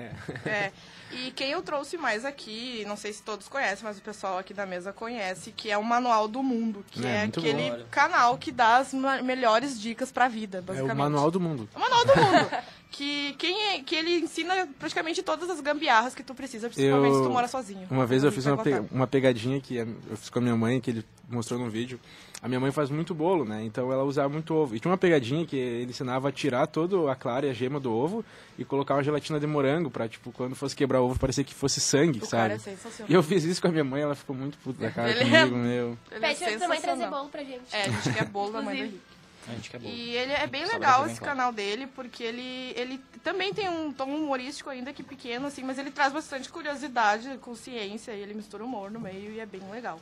É. 0.45 0.49
É. 0.49 0.71
E 1.11 1.31
quem 1.31 1.51
eu 1.51 1.61
trouxe 1.61 1.95
mais 1.97 2.25
aqui, 2.25 2.83
não 2.87 2.97
sei 2.97 3.13
se 3.13 3.21
todos 3.21 3.47
conhecem, 3.47 3.83
mas 3.83 3.97
o 3.99 4.01
pessoal 4.01 4.37
aqui 4.39 4.53
da 4.53 4.65
mesa 4.65 4.91
conhece, 4.91 5.51
que 5.51 5.69
é 5.69 5.77
o 5.77 5.83
Manual 5.83 6.27
do 6.27 6.41
Mundo, 6.41 6.83
que 6.89 7.05
É, 7.05 7.09
é, 7.09 7.23
aquele 7.25 7.69
bom. 7.71 7.83
canal 7.91 8.37
que 8.37 8.51
dá 8.51 8.77
as 8.77 8.93
melhores 9.23 9.79
dicas 9.79 10.11
pra 10.11 10.27
vida, 10.27 10.57
É 10.57 10.61
basicamente. 10.61 10.95
o 10.95 10.97
manual 10.97 11.29
do 11.29 11.39
mundo. 11.39 11.69
O 11.75 11.79
Manual 11.79 12.05
do 12.05 12.15
Mundo. 12.15 12.49
que, 12.89 13.33
quem 13.39 13.69
é- 13.75 13.83
que 13.83 13.95
ele 13.95 14.19
ensina 14.19 14.67
praticamente 14.79 15.21
todas 15.23 15.49
as 15.49 15.59
gambiarras 15.61 16.13
que 16.15 16.23
tu 16.23 16.33
precisa, 16.35 16.67
principalmente 16.69 17.11
Eu- 17.13 17.17
se 17.21 17.27
tu 17.27 17.29
mora 17.31 17.47
sozinho. 17.47 17.87
Uma 17.91 18.05
vez 18.05 18.23
eu 18.23 18.29
Ele 18.29 18.35
fiz 18.35 18.45
uma, 18.45 18.57
pe- 18.57 18.83
uma 18.91 19.07
pegadinha 19.07 19.59
que 19.61 19.75
eu 19.77 20.17
fiz 20.17 20.29
com 20.29 20.39
a 20.39 20.41
minha 20.41 20.55
mãe, 20.55 20.79
que 20.79 20.89
ele 20.91 21.05
mostrou 21.29 21.59
num 21.59 21.69
vídeo. 21.69 21.99
A 22.43 22.47
minha 22.49 22.59
mãe 22.59 22.71
faz 22.73 22.89
muito 22.89 23.15
bolo, 23.15 23.45
né? 23.45 23.63
Então 23.63 23.89
ela 23.91 24.03
usava 24.03 24.27
muito 24.27 24.53
ovo. 24.53 24.75
E 24.75 24.79
tinha 24.79 24.91
uma 24.91 24.97
pegadinha 24.97 25.45
que 25.45 25.55
ele 25.55 25.91
ensinava 25.91 26.27
a 26.27 26.31
tirar 26.31 26.67
toda 26.67 27.09
a 27.09 27.15
clara 27.15 27.45
e 27.45 27.49
a 27.49 27.53
gema 27.53 27.79
do 27.79 27.89
ovo 27.93 28.23
e 28.59 28.65
colocar 28.65 28.95
uma 28.95 29.03
gelatina 29.03 29.39
de 29.39 29.47
morango 29.47 29.89
pra, 29.89 30.09
tipo, 30.09 30.29
quando 30.33 30.53
fosse 30.53 30.75
quebrar 30.75 30.99
o 31.01 31.05
ovo, 31.05 31.17
parecer 31.17 31.45
que 31.45 31.53
fosse 31.53 31.79
sangue, 31.79 32.19
O 32.19 32.25
sabe? 32.25 32.41
cara 32.41 32.53
é 32.55 32.57
sensacional. 32.59 33.09
E 33.09 33.13
eu 33.13 33.23
fiz 33.23 33.45
isso 33.45 33.61
com 33.61 33.69
a 33.69 33.71
minha 33.71 33.85
mãe, 33.85 34.01
ela 34.01 34.13
ficou 34.13 34.35
muito 34.35 34.57
puta 34.57 34.81
da 34.81 34.91
cara 34.91 35.09
Ele 35.09 35.19
comigo, 35.21 35.55
é- 35.55 35.57
meu. 35.57 35.97
Ele 36.11 36.25
é 36.25 36.27
Pede 36.33 36.39
pra 36.43 36.57
tua 36.57 36.67
mãe 36.67 36.81
trazer 36.81 37.07
bolo 37.09 37.29
pra 37.29 37.43
gente. 37.45 37.61
É, 37.71 37.83
a 37.85 37.89
gente 37.89 38.13
quer 38.13 38.25
bolo 38.25 38.51
da 38.51 38.61
mãe 38.61 38.75
do 38.75 38.83
Inclusive. 38.83 38.87
Henrique. 38.89 39.13
A 39.47 39.51
gente 39.55 39.69
quer 39.69 39.79
bom. 39.79 39.87
E 39.89 40.15
ele 40.17 40.31
é 40.33 40.47
bem 40.47 40.65
legal 40.65 41.05
esse 41.05 41.19
claro. 41.19 41.35
canal 41.37 41.51
dele, 41.53 41.87
porque 41.87 42.23
ele, 42.23 42.73
ele 42.75 42.99
também 43.23 43.53
tem 43.53 43.69
um 43.69 43.91
tom 43.93 44.05
humorístico 44.13 44.69
ainda 44.69 44.91
que 44.93 45.01
pequeno, 45.03 45.47
assim, 45.47 45.63
mas 45.63 45.77
ele 45.77 45.91
traz 45.91 46.11
bastante 46.13 46.49
curiosidade 46.49 47.37
com 47.39 47.55
ciência 47.55 48.11
e 48.13 48.21
ele 48.21 48.33
mistura 48.33 48.63
humor 48.65 48.91
no 48.91 48.99
meio 48.99 49.31
e 49.31 49.39
é 49.39 49.45
bem 49.45 49.61
legal. 49.71 49.99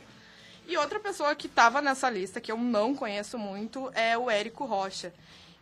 E 0.67 0.77
outra 0.77 0.99
pessoa 0.99 1.35
que 1.35 1.47
estava 1.47 1.81
nessa 1.81 2.09
lista, 2.09 2.39
que 2.39 2.51
eu 2.51 2.57
não 2.57 2.95
conheço 2.95 3.37
muito, 3.37 3.91
é 3.93 4.17
o 4.17 4.29
Érico 4.29 4.65
Rocha. 4.65 5.13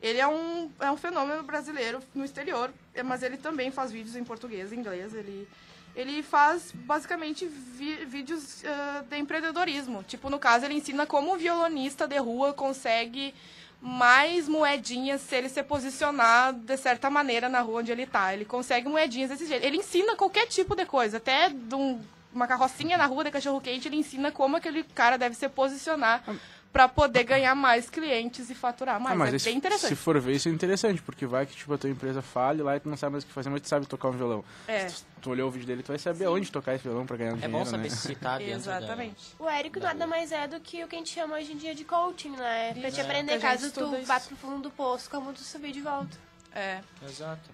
Ele 0.02 0.20
é 0.20 0.28
um, 0.28 0.72
é 0.80 0.90
um 0.92 0.98
fenômeno 0.98 1.44
brasileiro 1.44 2.00
no 2.14 2.24
exterior, 2.24 2.72
mas 3.04 3.22
ele 3.24 3.38
também 3.38 3.70
faz 3.72 3.92
vídeos 3.92 4.16
em 4.16 4.24
português 4.24 4.72
e 4.72 4.76
inglês. 4.76 5.14
Ele, 5.14 5.48
ele 5.96 6.24
faz 6.24 6.72
basicamente 6.74 7.46
vi- 7.46 8.06
vídeos 8.06 8.64
ah, 8.66 9.04
de 9.10 9.18
empreendedorismo. 9.18 10.04
Tipo, 10.04 10.30
no 10.30 10.40
caso, 10.40 10.66
ele 10.66 10.76
ensina 10.76 11.06
como 11.06 11.34
um 11.34 11.38
violonista 11.38 12.08
de 12.08 12.18
rua 12.18 12.54
consegue 12.54 13.34
mais 13.82 14.48
moedinhas 14.48 15.22
se 15.22 15.36
ele 15.36 15.50
se 15.50 15.64
posicionar 15.64 16.54
de 16.54 16.78
certa 16.78 17.10
maneira 17.10 17.50
na 17.50 17.62
rua 17.62 17.80
onde 17.80 17.92
ele 17.92 18.06
tá. 18.06 18.34
Ele 18.34 18.46
consegue 18.46 18.88
moedinhas 18.88 19.30
desse 19.32 19.48
jeito. 19.48 19.66
Ele 19.66 19.78
ensina 19.78 20.16
qualquer 20.16 20.46
tipo 20.48 20.76
de 20.76 20.86
coisa, 20.86 21.18
até 21.18 21.50
de 21.50 21.76
um- 21.76 22.00
uma 22.34 22.48
carrocinha 22.48 22.98
na 22.98 23.06
rua 23.06 23.24
de 23.24 23.32
cachorro 23.32 23.60
quente, 23.62 23.88
ele 23.88 23.98
ensina 23.98 24.32
como 24.32 24.56
aquele 24.58 24.84
cara 24.84 25.18
deve 25.18 25.36
se 25.36 25.48
posicionar 25.50 26.24
pra 26.72 26.88
poder 26.88 27.24
ganhar 27.24 27.56
mais 27.56 27.90
clientes 27.90 28.48
e 28.52 28.54
faturar 28.54 29.00
mais. 29.00 29.16
Ah, 29.16 29.18
mas 29.18 29.34
é 29.34 29.36
esse- 29.38 29.46
bem 29.50 29.58
interessante. 29.58 29.90
se 29.90 29.96
for 29.96 30.20
ver, 30.22 30.34
isso 30.36 30.48
é 30.48 30.52
interessante, 30.52 31.02
porque 31.02 31.26
vai 31.26 31.48
que 31.48 31.56
tipo, 31.56 31.74
a 31.74 31.78
tua 31.80 31.90
empresa 31.90 32.22
fale 32.22 32.62
lá 32.62 32.76
e 32.76 32.80
tu 32.80 32.88
não 32.88 32.96
sabe 32.96 33.14
mais 33.14 33.24
o 33.24 33.28
que 33.28 33.34
fazer, 33.34 33.50
mas 33.50 33.62
tu 33.62 33.68
sabe 33.68 33.88
tocar 33.88 34.10
um 34.10 34.12
violão. 34.12 34.46
É. 34.68 34.88
Se 34.88 34.98
tu, 35.04 35.06
tu 35.24 35.30
olhou 35.32 35.48
o 35.48 35.52
vídeo 35.52 35.66
dele, 35.66 35.82
tu 35.82 35.88
vai 35.88 35.98
saber 35.98 36.28
onde 36.28 36.52
tocar 36.52 36.76
esse 36.76 36.84
violão 36.84 37.08
pra 37.08 37.18
ganhar 37.18 37.32
um 37.32 37.38
É 37.38 37.38
dinheiro, 37.38 37.58
bom 37.58 37.66
saber 37.66 37.90
né? 37.90 37.96
se 37.96 38.14
tá 38.14 38.38
dentro 38.38 38.54
Exatamente. 38.54 39.34
O 39.40 39.50
Érico 39.50 39.80
nada 39.80 40.06
mais 40.06 40.32
é 40.32 40.48
do 40.48 40.60
que 40.60 40.84
o 40.84 40.88
que 40.88 40.96
a 40.96 41.00
gente 41.00 41.10
chama 41.12 41.38
hoje 41.38 41.54
em 41.54 41.58
dia 41.58 41.74
de 41.74 41.84
coaching, 41.84 42.36
né? 42.38 42.76
Pra 42.80 42.92
te 42.92 43.00
É. 43.00 43.04
aprender, 43.04 43.32
gente 43.34 43.42
caso 43.42 43.72
tu 43.72 44.06
vá 44.06 44.20
pro 44.20 44.36
fundo 44.36 44.62
do 44.62 44.70
poço, 44.70 45.10
como 45.10 45.34
tu 45.34 45.40
subir 45.42 45.72
de 45.72 45.82
volta. 45.82 46.16
É. 46.54 46.82
Da... 47.02 47.08
Exato. 47.08 47.50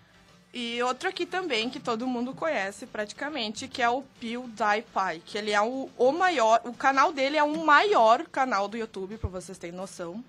E 0.58 0.82
outro 0.84 1.10
aqui 1.10 1.26
também 1.26 1.70
que 1.70 1.82
todo 1.82 2.08
mundo 2.08 2.34
conhece 2.34 2.86
praticamente, 2.86 3.68
que 3.68 3.82
é 3.82 3.90
o 3.90 4.04
PewDiePie, 4.22 5.22
que 5.26 5.38
ele 5.38 5.52
é 5.52 5.62
o, 5.62 5.90
o 5.98 6.12
maior, 6.14 6.62
o 6.64 6.72
canal 6.74 7.12
dele 7.12 7.36
é 7.36 7.44
o 7.44 7.58
maior 7.66 8.24
canal 8.28 8.70
do 8.70 8.78
YouTube, 8.78 9.18
pra 9.18 9.30
vocês 9.30 9.58
terem 9.58 9.76
noção. 9.76 10.24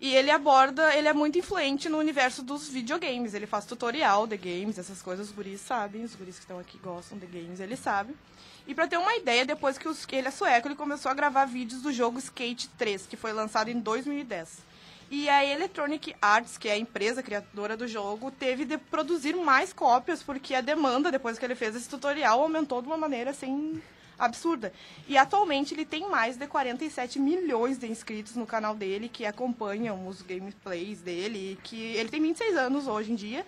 E 0.00 0.14
ele 0.14 0.30
aborda, 0.30 0.94
ele 0.96 1.08
é 1.08 1.12
muito 1.12 1.36
influente 1.36 1.88
no 1.88 1.98
universo 1.98 2.44
dos 2.44 2.68
videogames, 2.68 3.34
ele 3.34 3.46
faz 3.46 3.64
tutorial 3.66 4.24
de 4.24 4.36
games, 4.36 4.78
essas 4.78 5.02
coisas, 5.02 5.28
os 5.30 5.34
guris 5.34 5.60
sabem, 5.60 6.04
os 6.04 6.14
guris 6.14 6.36
que 6.36 6.42
estão 6.44 6.60
aqui 6.60 6.78
gostam 6.78 7.18
de 7.18 7.26
games, 7.26 7.58
ele 7.58 7.76
sabe. 7.76 8.14
E 8.68 8.76
pra 8.76 8.86
ter 8.86 8.96
uma 8.98 9.16
ideia, 9.16 9.44
depois 9.44 9.76
que 9.78 9.88
os- 9.88 10.06
que 10.06 10.14
ele 10.14 10.28
é 10.28 10.30
sueco, 10.30 10.68
ele 10.68 10.76
começou 10.76 11.10
a 11.10 11.14
gravar 11.14 11.44
vídeos 11.46 11.82
do 11.82 11.92
jogo 11.92 12.20
Skate 12.20 12.68
3, 12.78 13.04
que 13.06 13.16
foi 13.16 13.32
lançado 13.32 13.68
em 13.68 13.80
2010. 13.80 14.58
E 15.12 15.28
a 15.28 15.44
Electronic 15.44 16.16
Arts, 16.22 16.56
que 16.56 16.70
é 16.70 16.72
a 16.72 16.78
empresa 16.78 17.22
criadora 17.22 17.76
do 17.76 17.86
jogo, 17.86 18.30
teve 18.30 18.64
de 18.64 18.78
produzir 18.78 19.36
mais 19.36 19.70
cópias, 19.70 20.22
porque 20.22 20.54
a 20.54 20.62
demanda, 20.62 21.12
depois 21.12 21.38
que 21.38 21.44
ele 21.44 21.54
fez 21.54 21.76
esse 21.76 21.86
tutorial, 21.86 22.40
aumentou 22.40 22.80
de 22.80 22.88
uma 22.88 22.96
maneira 22.96 23.28
assim 23.28 23.82
absurda. 24.18 24.72
E 25.06 25.18
atualmente 25.18 25.74
ele 25.74 25.84
tem 25.84 26.08
mais 26.08 26.38
de 26.38 26.46
47 26.46 27.18
milhões 27.18 27.76
de 27.76 27.86
inscritos 27.88 28.36
no 28.36 28.46
canal 28.46 28.74
dele, 28.74 29.06
que 29.06 29.26
acompanham 29.26 30.08
os 30.08 30.22
gameplays 30.22 31.02
dele, 31.02 31.58
que 31.62 31.94
ele 31.94 32.08
tem 32.08 32.22
26 32.22 32.56
anos 32.56 32.86
hoje 32.86 33.12
em 33.12 33.14
dia. 33.14 33.44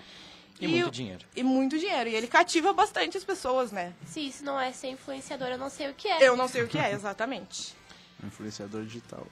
E 0.60 0.68
muito 0.68 0.90
dinheiro. 0.90 1.24
E 1.34 1.42
muito 1.42 1.78
dinheiro. 1.78 2.10
E 2.10 2.14
ele 2.14 2.26
cativa 2.26 2.74
bastante 2.74 3.16
as 3.16 3.24
pessoas, 3.24 3.72
né? 3.72 3.94
Se 4.04 4.20
isso 4.20 4.44
não 4.44 4.60
é 4.60 4.70
ser 4.70 4.88
influenciador, 4.88 5.48
eu 5.48 5.58
não 5.58 5.70
sei 5.70 5.88
o 5.88 5.94
que 5.94 6.08
é. 6.08 6.28
Eu 6.28 6.36
não 6.36 6.46
sei 6.46 6.62
o 6.62 6.68
que 6.68 6.76
é, 6.76 6.92
exatamente. 6.92 7.74
Influenciador 8.22 8.84
digital. 8.84 9.26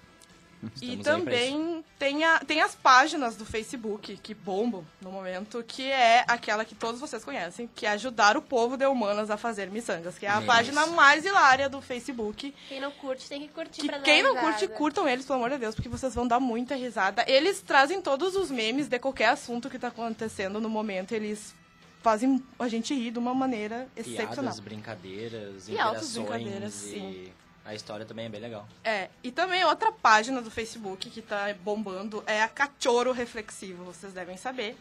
E 0.80 0.94
Estamos 0.94 1.02
pra 1.24 1.32
também 1.32 1.84
tem, 1.98 2.24
a, 2.24 2.38
tem 2.40 2.60
as 2.60 2.74
páginas 2.74 3.36
do 3.36 3.44
Facebook 3.44 4.16
que 4.22 4.32
bombam 4.32 4.84
no 5.00 5.10
momento, 5.10 5.62
que 5.66 5.90
é 5.90 6.24
aquela 6.28 6.64
que 6.64 6.74
todos 6.74 7.00
vocês 7.00 7.24
conhecem, 7.24 7.68
que 7.74 7.84
é 7.84 7.90
ajudar 7.90 8.36
o 8.36 8.42
povo 8.42 8.76
de 8.76 8.86
humanas 8.86 9.30
a 9.30 9.36
fazer 9.36 9.70
miçangas, 9.70 10.18
que 10.18 10.24
é 10.26 10.28
a 10.28 10.34
Memes. 10.34 10.46
página 10.46 10.86
mais 10.86 11.24
hilária 11.24 11.68
do 11.68 11.80
Facebook. 11.82 12.54
Quem 12.68 12.80
não 12.80 12.90
curte 12.92 13.28
tem 13.28 13.40
que 13.42 13.48
curtir 13.48 13.80
Que 13.80 13.88
pra 13.88 13.98
dar 13.98 14.04
quem 14.04 14.22
não 14.22 14.34
risada. 14.34 14.52
curte, 14.52 14.68
curtam 14.68 15.08
eles, 15.08 15.26
pelo 15.26 15.38
amor 15.38 15.50
de 15.50 15.58
Deus, 15.58 15.74
porque 15.74 15.88
vocês 15.88 16.14
vão 16.14 16.26
dar 16.26 16.38
muita 16.40 16.74
risada. 16.76 17.24
Eles 17.28 17.60
trazem 17.60 18.00
todos 18.00 18.36
os 18.36 18.50
memes 18.50 18.88
de 18.88 18.98
qualquer 18.98 19.30
assunto 19.30 19.68
que 19.68 19.78
tá 19.78 19.88
acontecendo 19.88 20.60
no 20.60 20.68
momento, 20.68 21.12
eles 21.12 21.54
fazem 22.02 22.42
a 22.58 22.68
gente 22.68 22.94
rir 22.94 23.12
de 23.12 23.18
uma 23.18 23.32
maneira 23.34 23.88
excepcional. 23.96 24.52
Piadas, 24.54 24.60
brincadeiras, 24.60 25.68
E 25.68 25.78
altas 25.78 26.16
interações 26.16 26.42
brincadeiras, 26.42 26.74
e 26.74 26.90
sim. 26.90 27.32
A 27.64 27.74
história 27.74 28.04
também 28.04 28.26
é 28.26 28.28
bem 28.28 28.40
legal. 28.40 28.66
É, 28.82 29.08
e 29.22 29.30
também 29.30 29.64
outra 29.64 29.92
página 29.92 30.42
do 30.42 30.50
Facebook 30.50 31.08
que 31.10 31.22
tá 31.22 31.54
bombando 31.62 32.22
é 32.26 32.42
a 32.42 32.48
Cachorro 32.48 33.12
Reflexivo, 33.12 33.84
vocês 33.84 34.12
devem 34.12 34.36
saber. 34.36 34.76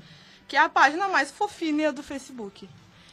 Que 0.47 0.55
é 0.55 0.59
a 0.59 0.69
página 0.69 1.07
mais 1.07 1.31
fofinha 1.31 1.93
do 1.93 2.03
Facebook. 2.03 2.67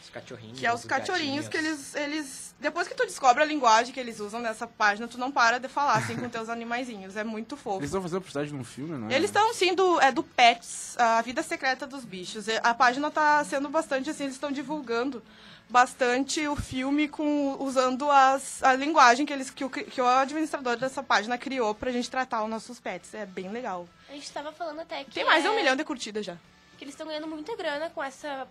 Os 0.08 0.14
cachorrinhos. 0.14 0.58
Que 0.58 0.66
é 0.66 0.72
os 0.72 0.80
os 0.80 0.86
cachorrinhos 0.86 1.48
gatinhos. 1.48 1.48
que 1.48 1.56
eles, 1.56 1.94
eles. 1.94 2.54
Depois 2.58 2.88
que 2.88 2.94
tu 2.94 3.04
descobre 3.04 3.42
a 3.42 3.46
linguagem 3.46 3.92
que 3.92 4.00
eles 4.00 4.18
usam 4.20 4.40
nessa 4.40 4.66
página, 4.66 5.06
tu 5.06 5.18
não 5.18 5.30
para 5.30 5.58
de 5.60 5.68
falar 5.68 5.94
assim 5.96 6.16
com 6.16 6.28
teus 6.28 6.48
animaizinhos. 6.50 7.14
É 7.16 7.22
muito 7.22 7.56
fofo. 7.56 7.78
Eles 7.78 7.90
estão 7.90 8.00
fazendo 8.02 8.18
a 8.18 8.20
postagem 8.22 8.52
de 8.54 8.58
um 8.60 8.64
filme, 8.64 8.96
não 8.98 9.08
é? 9.08 9.14
Eles 9.14 9.28
estão 9.30 9.52
sim 9.54 9.74
do, 9.74 10.00
é 10.00 10.10
do 10.10 10.22
Pets, 10.22 10.96
a 10.98 11.20
vida 11.22 11.42
secreta 11.42 11.86
dos 11.86 12.04
bichos. 12.04 12.46
A 12.62 12.74
página 12.74 13.10
tá 13.10 13.44
sendo 13.44 13.68
bastante 13.68 14.08
assim, 14.10 14.24
eles 14.24 14.34
estão 14.34 14.50
divulgando 14.50 15.22
bastante 15.70 16.46
o 16.48 16.56
filme 16.56 17.08
com 17.08 17.56
usando 17.60 18.10
as, 18.10 18.62
a 18.62 18.74
linguagem 18.74 19.26
que 19.26 19.32
eles 19.32 19.50
que 19.50 19.64
o, 19.64 19.68
que 19.70 20.00
o 20.00 20.06
administrador 20.06 20.76
dessa 20.78 21.02
página 21.02 21.36
criou 21.36 21.74
pra 21.74 21.92
gente 21.92 22.10
tratar 22.10 22.42
os 22.42 22.48
nossos 22.50 22.80
pets. 22.80 23.12
É 23.14 23.26
bem 23.26 23.50
legal. 23.50 23.86
A 24.08 24.12
gente 24.12 24.30
tava 24.32 24.50
falando 24.52 24.80
até 24.80 25.04
que 25.04 25.10
Tem 25.10 25.24
mais 25.26 25.42
de 25.42 25.48
um 25.50 25.52
é- 25.52 25.56
milhão 25.56 25.76
de 25.76 25.84
curtidas 25.84 26.24
já. 26.24 26.36
que 26.78 26.84
eles 26.84 26.94
estão 26.94 27.06
ganhando 27.06 27.26
muita 27.28 27.54
grana 27.56 27.90
com 27.90 28.02
essa. 28.02 28.46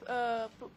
fa- 0.60 0.68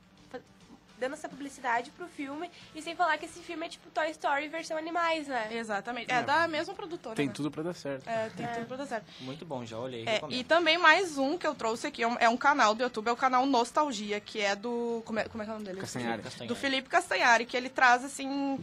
dando 1.01 1.15
essa 1.15 1.29
publicidade 1.29 1.91
pro 1.91 2.07
filme. 2.07 2.51
E 2.75 2.83
sem 2.83 2.95
falar 2.95 3.17
que 3.19 3.25
esse 3.25 3.41
filme 3.41 3.67
é 3.67 3.69
tipo 3.69 3.91
Toy 3.91 4.11
Story 4.11 4.49
versão 4.49 4.77
animais, 4.77 5.27
né? 5.27 5.49
Exatamente. 5.51 6.13
É, 6.13 6.17
É. 6.17 6.23
da 6.23 6.47
mesma 6.47 6.75
produtora. 6.75 7.17
Tem 7.17 7.27
né? 7.27 7.33
tudo 7.35 7.51
pra 7.51 7.63
dar 7.63 7.75
certo. 7.75 8.07
É, 8.09 8.29
tem 8.37 8.47
tudo 8.47 8.67
pra 8.67 8.77
dar 8.77 8.87
certo. 8.87 9.07
Muito 9.21 9.45
bom, 9.45 9.65
já 9.65 9.79
olhei. 9.79 10.05
É, 10.07 10.21
e 10.29 10.45
também 10.45 10.77
mais 10.79 11.17
um 11.19 11.39
que 11.39 11.47
eu 11.47 11.55
trouxe 11.55 11.87
aqui, 11.87 12.03
é 12.03 12.07
um, 12.07 12.17
é 12.19 12.29
um 12.29 12.37
canal 12.37 12.75
do 12.75 12.83
YouTube, 12.83 13.09
é 13.09 13.13
o 13.13 13.17
canal 13.17 13.47
Nostalgia, 13.47 14.21
que 14.21 14.41
é 14.41 14.55
do. 14.55 15.03
Como 15.07 15.19
é, 15.19 15.25
como 15.25 15.43
é 15.43 15.47
que 15.47 15.51
é 15.51 15.55
o 15.55 15.57
nome 15.57 15.67
dele? 15.67 15.81
Castanhari. 15.81 16.23
Castanhari. 16.23 16.49
do 16.49 16.55
Felipe 16.55 16.89
Castanhari, 16.89 17.47
que 17.47 17.57
ele 17.57 17.71
traz 17.71 18.05
assim 18.05 18.59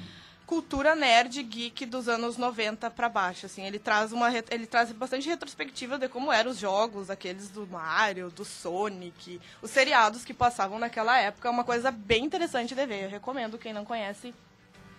cultura 0.48 0.96
nerd 0.96 1.44
geek 1.44 1.86
dos 1.86 2.08
anos 2.08 2.38
90 2.38 2.90
pra 2.90 3.08
baixo, 3.10 3.46
assim. 3.46 3.64
Ele 3.68 3.78
traz 3.78 4.12
uma 4.14 4.32
ele 4.50 4.66
traz 4.66 4.92
bastante 4.94 5.28
retrospectiva 5.28 5.98
de 6.00 6.08
como 6.08 6.32
eram 6.32 6.50
os 6.52 6.58
jogos, 6.58 7.10
aqueles 7.10 7.50
do 7.50 7.68
Mario, 7.68 8.32
do 8.32 8.44
Sonic, 8.46 9.40
os 9.62 9.70
seriados 9.70 10.24
que 10.24 10.34
passavam 10.34 10.80
naquela 10.80 11.20
época, 11.20 11.48
é 11.50 11.52
uma 11.52 11.66
coisa 11.66 11.92
bem 11.92 12.24
interessante 12.24 12.74
de 12.74 12.86
ver. 12.86 13.04
Eu 13.04 13.10
recomendo 13.10 13.58
quem 13.58 13.74
não 13.74 13.84
conhece 13.86 14.34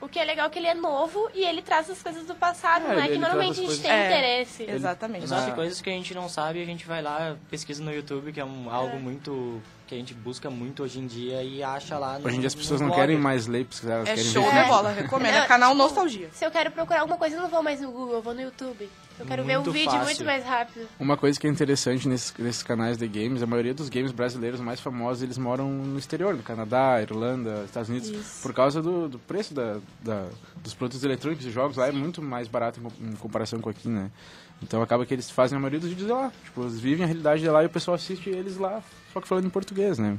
O 0.00 0.08
que 0.08 0.20
é 0.20 0.24
legal 0.24 0.46
é 0.46 0.50
que 0.50 0.58
ele 0.60 0.68
é 0.68 0.74
novo 0.74 1.28
e 1.34 1.42
ele 1.42 1.60
traz 1.60 1.90
as 1.90 2.00
coisas 2.00 2.24
do 2.24 2.34
passado, 2.36 2.84
É, 2.84 2.88
não 2.94 3.02
é 3.02 3.06
ele 3.06 3.14
que 3.14 3.18
normalmente 3.18 3.50
a 3.52 3.54
gente 3.54 3.66
coisas- 3.66 3.82
tem 3.82 3.90
É. 3.90 4.06
interesse. 4.06 4.62
Exatamente. 4.62 5.24
Exato, 5.24 5.52
coisas 5.56 5.80
que 5.80 5.90
a 5.90 5.92
gente 5.92 6.14
não 6.14 6.28
sabe, 6.28 6.62
a 6.62 6.64
gente 6.64 6.86
vai 6.86 7.02
lá, 7.02 7.36
pesquisa 7.50 7.82
no 7.82 7.92
YouTube, 7.92 8.32
que 8.32 8.38
é 8.38 8.44
um, 8.44 8.70
algo 8.70 8.96
muito 9.00 9.60
que 9.88 9.94
a 9.94 9.98
gente 9.98 10.14
busca 10.14 10.48
muito 10.50 10.82
hoje 10.82 11.00
em 11.00 11.06
dia 11.06 11.42
e 11.42 11.62
acha 11.62 11.98
lá 11.98 12.18
no 12.18 12.26
Hoje 12.26 12.36
em 12.36 12.40
dia 12.40 12.46
as 12.48 12.54
pessoas 12.54 12.80
não 12.80 12.88
blog. 12.88 13.00
querem 13.00 13.18
mais 13.18 13.46
ler, 13.46 13.64
porque 13.64 13.86
elas 13.86 14.08
É 14.08 14.14
querem 14.14 14.30
show 14.30 14.42
ver 14.44 14.50
de 14.50 14.54
vídeo. 14.56 14.68
bola, 14.72 14.92
recomendo. 14.92 15.34
É 15.34 15.46
canal 15.46 15.70
tipo, 15.72 15.82
Nostalgia. 15.82 16.28
Se 16.32 16.44
eu 16.44 16.50
quero 16.50 16.70
procurar 16.70 17.00
alguma 17.00 17.16
coisa, 17.18 17.36
eu 17.36 17.42
não 17.42 17.48
vou 17.48 17.62
mais 17.62 17.80
no 17.80 17.90
Google, 17.90 18.14
eu 18.16 18.22
vou 18.22 18.34
no 18.34 18.40
YouTube. 18.42 18.88
Eu 19.18 19.26
quero 19.26 19.42
ver 19.42 19.54
Muito 19.56 19.70
um 19.70 19.72
vídeo 19.72 19.90
fácil. 19.90 20.04
muito 20.04 20.24
mais 20.24 20.44
rápido. 20.44 20.86
Uma 21.00 21.16
coisa 21.16 21.40
que 21.40 21.46
é 21.46 21.50
interessante 21.50 22.06
nesses, 22.08 22.32
nesses 22.38 22.62
canais 22.62 22.96
de 22.96 23.08
games, 23.08 23.42
a 23.42 23.46
maioria 23.46 23.74
dos 23.74 23.88
games 23.88 24.12
brasileiros 24.12 24.60
mais 24.60 24.78
famosos, 24.78 25.24
eles 25.24 25.36
moram 25.36 25.68
no 25.68 25.98
exterior, 25.98 26.36
no 26.36 26.42
Canadá, 26.44 27.02
Irlanda, 27.02 27.62
Estados 27.64 27.88
Unidos, 27.88 28.08
Isso. 28.10 28.42
por 28.42 28.52
causa 28.54 28.80
do, 28.80 29.08
do 29.08 29.18
preço 29.18 29.52
da, 29.52 29.78
da- 30.04 30.26
dos 30.62 30.72
produtos 30.72 31.02
eletrônicos 31.02 31.44
e 31.46 31.50
jogos 31.50 31.76
lá 31.76 31.88
é 31.88 31.92
muito 31.92 32.22
mais 32.22 32.46
barato 32.46 32.80
em, 33.00 33.08
em 33.08 33.16
comparação 33.16 33.60
com 33.60 33.68
aqui, 33.68 33.88
né? 33.88 34.08
Então 34.62 34.82
acaba 34.82 35.06
que 35.06 35.14
eles 35.14 35.30
fazem 35.30 35.56
a 35.56 35.60
maioria 35.60 35.80
dos 35.80 35.88
vídeos 35.88 36.08
lá, 36.08 36.32
tipo, 36.44 36.62
eles 36.62 36.80
vivem 36.80 37.04
a 37.04 37.06
realidade 37.06 37.40
de 37.40 37.48
lá 37.48 37.62
e 37.62 37.66
o 37.66 37.70
pessoal 37.70 37.94
assiste 37.94 38.28
eles 38.28 38.56
lá, 38.56 38.82
só 39.12 39.20
que 39.20 39.28
falando 39.28 39.46
em 39.46 39.50
português, 39.50 39.98
né? 39.98 40.18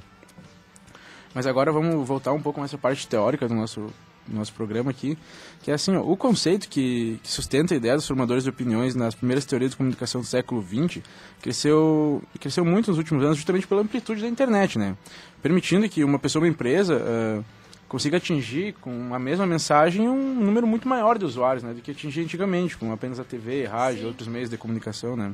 Mas 1.34 1.46
agora 1.46 1.72
vamos 1.72 2.08
voltar 2.08 2.32
um 2.34 2.42
pouco 2.42 2.60
mais 2.60 2.72
para 2.72 2.78
a 2.78 2.82
parte 2.82 3.08
teórica 3.08 3.48
do 3.48 3.54
nosso, 3.54 3.82
do 4.26 4.36
nosso 4.36 4.54
programa 4.54 4.90
aqui, 4.92 5.18
que 5.62 5.70
é 5.70 5.74
assim, 5.74 5.96
ó, 5.96 6.02
o 6.02 6.18
conceito 6.18 6.68
que, 6.70 7.20
que 7.22 7.30
sustenta 7.30 7.74
a 7.74 7.78
ideia 7.78 7.96
dos 7.96 8.08
formadores 8.08 8.44
de 8.44 8.50
opiniões 8.50 8.96
nas 8.96 9.14
primeiras 9.14 9.46
teorias 9.46 9.72
de 9.72 9.78
comunicação 9.78 10.22
do 10.22 10.28
século 10.28 10.64
XX 10.64 11.04
cresceu, 11.42 12.24
cresceu 12.40 12.66
muito 12.66 12.90
nos 12.90 12.98
últimos 12.98 13.24
anos 13.24 13.38
justamente 13.38 13.68
pela 13.68 13.82
amplitude 13.82 14.22
da 14.22 14.28
internet, 14.28 14.80
né? 14.80 14.96
Permitindo 15.42 15.88
que 15.88 16.04
uma 16.04 16.18
pessoa, 16.18 16.44
uma 16.44 16.50
empresa, 16.50 17.00
ah, 17.00 17.44
consiga 17.90 18.18
atingir 18.18 18.74
com 18.80 19.14
a 19.14 19.20
mesma 19.20 19.46
mensagem 19.46 20.08
um 20.08 20.36
número 20.36 20.66
muito 20.66 20.88
maior 20.88 21.18
de 21.18 21.26
usuários, 21.26 21.64
né? 21.64 21.74
Do 21.74 21.82
que 21.82 21.92
atingia 21.92 22.24
antigamente, 22.24 22.78
com 22.78 22.94
apenas 22.94 23.20
a 23.20 23.24
TV, 23.26 23.66
rádio 23.66 24.04
e 24.04 24.06
outros 24.06 24.28
meios 24.30 24.50
de 24.50 24.56
comunicação, 24.58 25.18
né? 25.18 25.34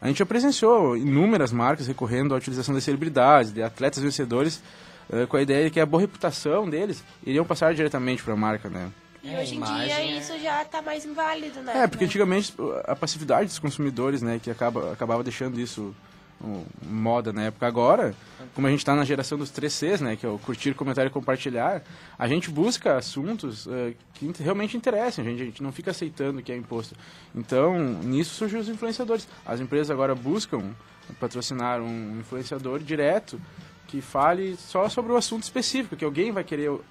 A 0.00 0.08
gente 0.08 0.18
já 0.18 0.26
presenciou 0.26 0.96
inúmeras 0.96 1.52
marcas 1.52 1.86
recorrendo 1.86 2.34
à 2.34 2.36
utilização 2.36 2.74
das 2.74 2.84
celebridades, 2.84 3.52
de 3.52 3.62
atletas 3.62 4.02
vencedores, 4.02 4.60
eh, 5.10 5.24
com 5.24 5.36
a 5.38 5.42
ideia 5.42 5.64
de 5.64 5.70
que 5.70 5.80
a 5.80 5.86
boa 5.86 6.00
reputação 6.02 6.68
deles 6.68 7.02
iriam 7.24 7.44
passar 7.46 7.72
diretamente 7.74 8.22
para 8.22 8.34
a 8.34 8.36
marca, 8.36 8.68
né? 8.68 8.90
E 9.24 9.30
É, 9.30 9.38
a 9.38 9.40
hoje 9.40 9.54
em 9.54 9.56
imagem 9.56 9.86
dia 9.86 9.94
é- 10.00 10.18
isso 10.18 10.38
já 10.38 10.64
tá 10.66 10.82
mais 10.82 11.04
inválido, 11.06 11.60
né? 11.62 11.82
É, 11.82 11.86
porque 11.86 12.04
antigamente 12.04 12.52
a 12.84 12.94
passividade 12.94 13.46
dos 13.46 13.58
consumidores, 13.58 14.20
né, 14.22 14.38
que 14.42 14.50
acaba, 14.50 14.92
acabava 14.92 15.22
deixando 15.24 15.58
isso 15.58 15.94
moda 16.82 17.32
na 17.32 17.44
época. 17.44 17.66
Agora, 17.66 18.14
como 18.54 18.66
a 18.66 18.70
gente 18.70 18.80
está 18.80 18.94
na 18.94 19.04
geração 19.04 19.38
dos 19.38 19.50
3Cs, 19.50 20.00
né, 20.00 20.16
que 20.16 20.24
é 20.24 20.28
o 20.28 20.38
curtir, 20.38 20.74
comentar 20.74 21.06
e 21.06 21.10
compartilhar, 21.10 21.82
a 22.18 22.28
gente 22.28 22.50
busca 22.50 22.96
assuntos 22.96 23.66
eh, 23.66 23.94
que 24.14 24.30
realmente 24.42 24.76
interessam, 24.76 25.24
a 25.24 25.28
gente, 25.28 25.42
a 25.42 25.44
gente 25.44 25.62
não 25.62 25.72
fica 25.72 25.90
aceitando 25.90 26.42
que 26.42 26.52
é 26.52 26.56
imposto. 26.56 26.94
Então, 27.34 27.78
nisso 28.02 28.34
surgiu 28.34 28.60
os 28.60 28.68
influenciadores. 28.68 29.26
As 29.44 29.60
empresas 29.60 29.90
agora 29.90 30.14
buscam 30.14 30.74
patrocinar 31.20 31.80
um 31.80 32.18
influenciador 32.20 32.80
direto 32.80 33.40
que 33.86 34.00
fale 34.00 34.56
só 34.56 34.88
sobre 34.88 35.12
o 35.12 35.16
assunto 35.16 35.44
específico, 35.44 35.96
que 35.96 36.04
alguém 36.04 36.32
vai 36.32 36.42
querer 36.42 36.70
uh, 36.70 36.82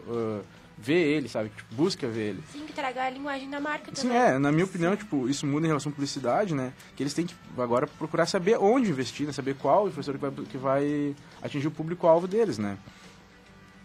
ver 0.77 1.01
ele, 1.01 1.29
sabe? 1.29 1.50
Tipo, 1.50 1.75
busca 1.75 2.08
ver 2.08 2.29
ele. 2.29 2.44
Sim, 2.51 2.65
que 2.65 2.74
traga 2.74 3.03
a 3.03 3.10
linguagem 3.10 3.50
da 3.50 3.60
marca 3.60 3.91
Sim, 3.94 4.10
também. 4.10 4.17
é, 4.22 4.38
na 4.38 4.51
minha 4.51 4.65
opinião, 4.65 4.96
tipo, 4.96 5.27
isso 5.29 5.46
muda 5.48 5.65
em 5.65 5.70
relação 5.70 5.89
à 5.89 5.94
publicidade, 5.94 6.53
né? 6.53 6.74
Que 6.96 7.03
eles 7.03 7.13
têm 7.13 7.25
que 7.25 7.36
agora 7.58 7.88
procurar 7.88 8.25
saber 8.25 8.58
onde 8.60 8.89
investir, 8.89 9.25
né? 9.25 9.32
Saber 9.34 9.55
qual 9.55 9.88
influenciador 9.88 10.20
que 10.20 10.27
vai, 10.27 10.46
que 10.46 10.58
vai 10.58 11.16
atingir 11.42 11.68
o 11.68 11.72
público-alvo 11.72 12.27
deles, 12.27 12.57
né? 12.57 12.77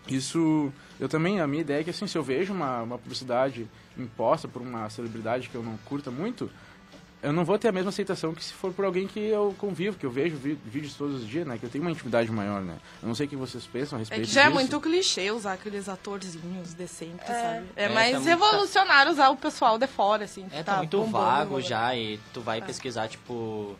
Isso, 0.09 0.73
eu 0.99 1.09
também, 1.09 1.41
a 1.41 1.47
minha 1.47 1.61
ideia 1.61 1.81
é 1.81 1.85
que 1.85 1.91
assim, 1.91 2.07
se 2.07 2.19
eu 2.19 2.23
vejo 2.23 2.53
uma, 2.53 2.83
uma 2.83 2.99
publicidade 2.99 3.69
imposta 3.97 4.49
por 4.49 4.61
uma 4.61 4.89
celebridade 4.91 5.49
que 5.49 5.55
eu 5.55 5.63
não 5.63 5.77
curta 5.85 6.11
muito, 6.11 6.51
eu 7.23 7.33
não 7.33 7.45
vou 7.45 7.59
ter 7.59 7.69
a 7.69 7.73
mesma 7.73 7.91
aceitação 7.91 8.35
que 8.35 8.43
se 8.43 8.53
for 8.53 8.73
por 8.73 8.85
alguém 8.85 9.07
que 9.07 9.21
eu 9.21 9.55
convivo, 9.59 9.97
que 9.99 10.07
eu 10.07 10.11
vejo 10.11 10.37
vi- 10.37 10.59
vídeos 10.65 10.95
todos 10.95 11.23
os 11.23 11.29
dias, 11.29 11.47
né? 11.47 11.59
Que 11.59 11.67
eu 11.67 11.71
tenho 11.71 11.83
uma 11.85 11.91
intimidade 11.91 12.31
maior, 12.31 12.61
né? 12.63 12.77
Eu 13.03 13.09
não 13.09 13.15
sei 13.15 13.27
o 13.27 13.29
que 13.29 13.37
vocês 13.37 13.67
pensam 13.67 13.97
a 13.97 14.01
É 14.01 14.03
respeito 14.03 14.27
que 14.27 14.33
já 14.33 14.43
é 14.43 14.45
disso. 14.45 14.55
muito 14.55 14.81
clichê 14.81 15.31
usar 15.31 15.53
aqueles 15.55 15.89
atorzinhos 15.89 16.73
decentes, 16.75 17.27
sabe? 17.27 17.67
É, 17.77 17.85
É, 17.85 17.89
mais 17.91 18.13
tá 18.13 18.19
revolucionário 18.21 19.13
usar 19.13 19.29
o 19.31 19.37
pessoal 19.37 19.79
de 19.79 19.87
fora, 19.87 20.25
assim. 20.25 20.47
É, 20.53 20.63
tá 20.63 20.73
tá 20.73 20.79
muito 20.79 20.97
bombando 20.97 21.13
vago 21.25 21.41
agora. 21.57 21.63
já 21.63 21.95
e 21.97 22.19
tu 22.33 22.41
vai 22.41 22.63
pesquisar, 22.63 23.09
tipo, 23.09 23.77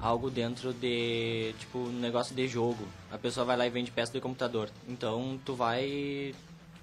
algo 0.00 0.30
dentro 0.30 0.72
de, 0.72 1.54
tipo, 1.58 1.78
um 1.78 1.92
negócio 2.00 2.34
de 2.34 2.48
jogo. 2.48 2.86
A 3.12 3.18
pessoa 3.18 3.44
vai 3.46 3.56
lá 3.56 3.66
e 3.66 3.70
vende 3.70 3.90
peça 3.90 4.12
de 4.12 4.20
computador. 4.20 4.68
Então, 4.88 5.38
tu 5.44 5.54
vai 5.54 6.34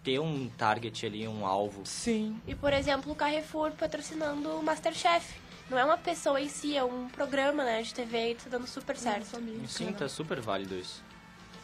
ter 0.04 0.20
um 0.20 0.48
target 0.58 1.06
ali, 1.06 1.28
um 1.28 1.46
alvo. 1.46 1.82
Sim. 1.84 2.40
E, 2.48 2.56
por 2.56 2.72
exemplo, 2.72 3.12
o 3.12 3.16
Carrefour 3.16 3.72
patrocinando 3.72 4.50
o 4.50 4.64
Masterchef. 4.64 5.34
Não 5.70 5.78
é 5.78 5.84
uma 5.84 5.98
pessoa 5.98 6.40
em 6.40 6.48
si, 6.48 6.78
é 6.78 6.84
um 6.84 7.10
programa 7.10 7.64
né, 7.64 7.82
de 7.82 7.94
TV 7.94 8.32
e 8.32 8.36
tá 8.36 8.50
dando 8.50 8.66
super 8.68 8.96
certo. 8.96 9.28
Sim, 9.68 9.92
tá 9.92 10.08
super 10.08 10.40
válido 10.40 10.76
isso. 10.76 11.04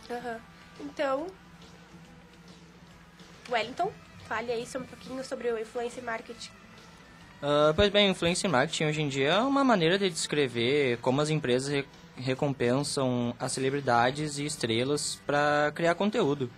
Aham. 0.10 0.40
Então, 0.82 1.28
Wellington, 3.50 3.92
fale 4.28 4.52
aí 4.52 4.68
um 4.76 4.84
pouquinho 4.84 5.24
sobre 5.24 5.50
o 5.52 5.58
influencer 5.60 6.04
marketing. 6.04 6.52
Ah, 7.42 7.74
pois 7.76 7.90
bem, 7.90 8.10
influencer 8.10 8.50
marketing 8.50 8.86
hoje 8.86 9.02
em 9.02 9.10
dia 9.10 9.30
é 9.34 9.40
uma 9.40 9.64
maneira 9.64 9.98
de 9.98 10.10
descrever 10.10 10.98
como 11.00 11.22
as 11.22 11.30
empresas 11.30 11.70
re- 11.72 11.86
recompensam 12.18 13.36
as 13.40 13.52
celebridades 13.54 14.38
e 14.38 14.46
estrelas 14.46 15.20
para 15.26 15.72
criar 15.76 15.96
conteúdo. 15.96 16.50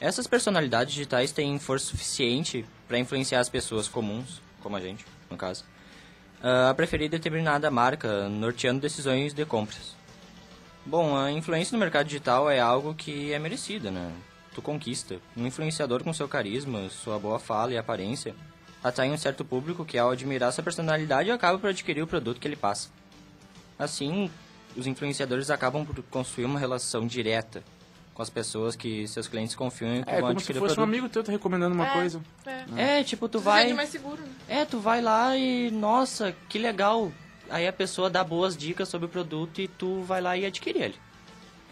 Essas 0.00 0.26
personalidades 0.26 0.92
digitais 0.92 1.32
têm 1.32 1.58
força 1.58 1.86
suficiente 1.86 2.64
para 2.88 2.98
influenciar 2.98 3.40
as 3.40 3.48
pessoas 3.48 3.88
comuns, 3.88 4.42
como 4.60 4.76
a 4.76 4.80
gente, 4.80 5.04
no 5.30 5.36
caso, 5.36 5.64
a 6.46 6.74
preferir 6.74 7.08
determinada 7.08 7.70
marca, 7.70 8.28
norteando 8.28 8.80
decisões 8.80 9.32
de 9.32 9.46
compras. 9.46 9.96
Bom, 10.84 11.16
a 11.16 11.32
influência 11.32 11.74
no 11.74 11.80
mercado 11.80 12.04
digital 12.04 12.50
é 12.50 12.60
algo 12.60 12.94
que 12.94 13.32
é 13.32 13.38
merecida, 13.38 13.90
né? 13.90 14.12
Tu 14.54 14.60
conquista. 14.60 15.16
Um 15.34 15.46
influenciador 15.46 16.04
com 16.04 16.12
seu 16.12 16.28
carisma, 16.28 16.90
sua 16.90 17.18
boa 17.18 17.38
fala 17.38 17.72
e 17.72 17.78
aparência 17.78 18.34
atrai 18.82 19.10
um 19.10 19.16
certo 19.16 19.42
público 19.42 19.86
que, 19.86 19.96
ao 19.96 20.10
admirar 20.10 20.52
sua 20.52 20.62
personalidade, 20.62 21.30
acaba 21.30 21.58
por 21.58 21.70
adquirir 21.70 22.02
o 22.02 22.06
produto 22.06 22.38
que 22.38 22.46
ele 22.46 22.56
passa. 22.56 22.90
Assim, 23.78 24.30
os 24.76 24.86
influenciadores 24.86 25.48
acabam 25.48 25.86
por 25.86 26.02
construir 26.04 26.44
uma 26.44 26.58
relação 26.58 27.06
direta 27.06 27.64
com 28.14 28.22
as 28.22 28.30
pessoas 28.30 28.76
que 28.76 29.06
seus 29.08 29.26
clientes 29.26 29.54
confiam 29.56 29.96
e 29.96 30.04
que 30.04 30.10
É 30.10 30.20
vão 30.20 30.28
como 30.28 30.40
se 30.40 30.54
fosse 30.54 30.78
um 30.78 30.82
amigo 30.84 31.08
teu 31.08 31.22
tá 31.24 31.32
recomendando 31.32 31.74
uma 31.74 31.88
É. 31.88 31.92
coisa. 31.92 32.20
É. 32.76 33.00
É, 33.00 33.04
tipo, 33.04 33.28
tu 33.28 33.40
vai... 33.40 33.72
mais 33.72 33.88
seguro, 33.90 34.22
né? 34.22 34.28
É, 34.48 34.64
tu 34.64 34.78
vai 34.78 35.02
lá 35.02 35.36
e, 35.36 35.70
nossa, 35.72 36.34
que 36.48 36.58
legal. 36.58 37.12
Aí 37.50 37.66
a 37.66 37.72
pessoa 37.72 38.08
dá 38.08 38.22
boas 38.24 38.56
dicas 38.56 38.88
sobre 38.88 39.06
o 39.06 39.08
produto 39.08 39.60
e 39.60 39.68
tu 39.68 40.02
vai 40.02 40.20
lá 40.20 40.36
e 40.36 40.46
adquire 40.46 40.78
ele. 40.80 40.94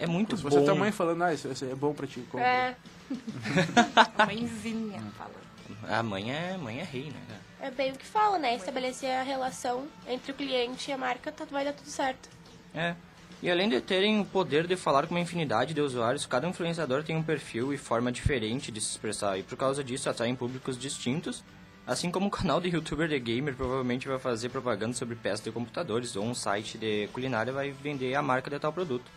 É 0.00 0.07
muito 0.07 0.37
Se 0.37 0.42
bom. 0.42 0.50
você 0.50 0.59
é 0.59 0.62
tua 0.64 0.74
mãe 0.74 0.90
falando, 0.90 1.22
ah, 1.22 1.33
isso, 1.33 1.48
isso 1.48 1.64
é 1.64 1.74
bom 1.74 1.94
pra 1.94 2.07
ti, 2.07 2.20
compra. 2.31 2.44
É, 2.46 2.76
A 4.18 4.26
mãezinha 4.26 5.00
falando. 5.16 5.42
A 5.88 6.02
mãe 6.02 6.33
é, 6.33 6.57
mãe 6.57 6.81
é 6.81 6.85
rei, 6.85 7.05
né? 7.05 7.38
é 7.61 7.70
bem 7.70 7.92
o 7.92 7.96
que 7.96 8.05
fala, 8.05 8.38
né? 8.38 8.57
Estabelecer 8.57 9.11
a 9.11 9.22
relação 9.22 9.87
entre 10.09 10.33
o 10.33 10.35
cliente 10.35 10.90
e 10.90 10.92
a 10.94 10.98
marca, 10.98 11.31
tá, 11.31 11.44
vai 11.44 11.64
dar 11.64 11.72
tudo 11.72 11.88
certo. 11.88 12.28
É. 12.74 12.94
E 13.42 13.50
além 13.50 13.68
de 13.68 13.81
terem 13.81 14.20
o 14.20 14.24
poder 14.24 14.68
de 14.68 14.76
falar 14.76 15.09
com 15.09 15.16
uma 15.16 15.20
infinidade 15.20 15.74
de 15.74 15.81
usuários, 15.81 16.26
cada 16.26 16.46
influenciador 16.46 17.02
tem 17.02 17.16
um 17.16 17.24
perfil 17.24 17.74
e 17.74 17.76
forma 17.76 18.12
diferente 18.12 18.70
de 18.70 18.81
se 18.81 18.92
expressar, 18.92 19.37
e 19.37 19.42
por 19.42 19.57
causa 19.57 19.83
disso 19.83 20.09
atraem 20.09 20.37
públicos 20.37 20.78
distintos, 20.78 21.42
assim 21.85 22.09
como 22.09 22.28
o 22.28 22.31
canal 22.31 22.61
de 22.61 22.68
youtuber 22.68 23.09
de 23.09 23.18
gamer 23.18 23.57
provavelmente 23.57 24.07
vai 24.07 24.20
fazer 24.20 24.48
propaganda 24.48 24.94
sobre 24.94 25.16
peças 25.16 25.42
de 25.44 25.50
computadores, 25.50 26.14
ou 26.14 26.24
um 26.24 26.37
site 26.37 26.78
de 26.78 27.09
culinária 27.12 27.52
vai 27.52 27.72
vender 27.72 28.14
a 28.14 28.22
marca 28.22 28.48
de 28.48 28.61
tal 28.61 28.72
produto. 28.72 29.11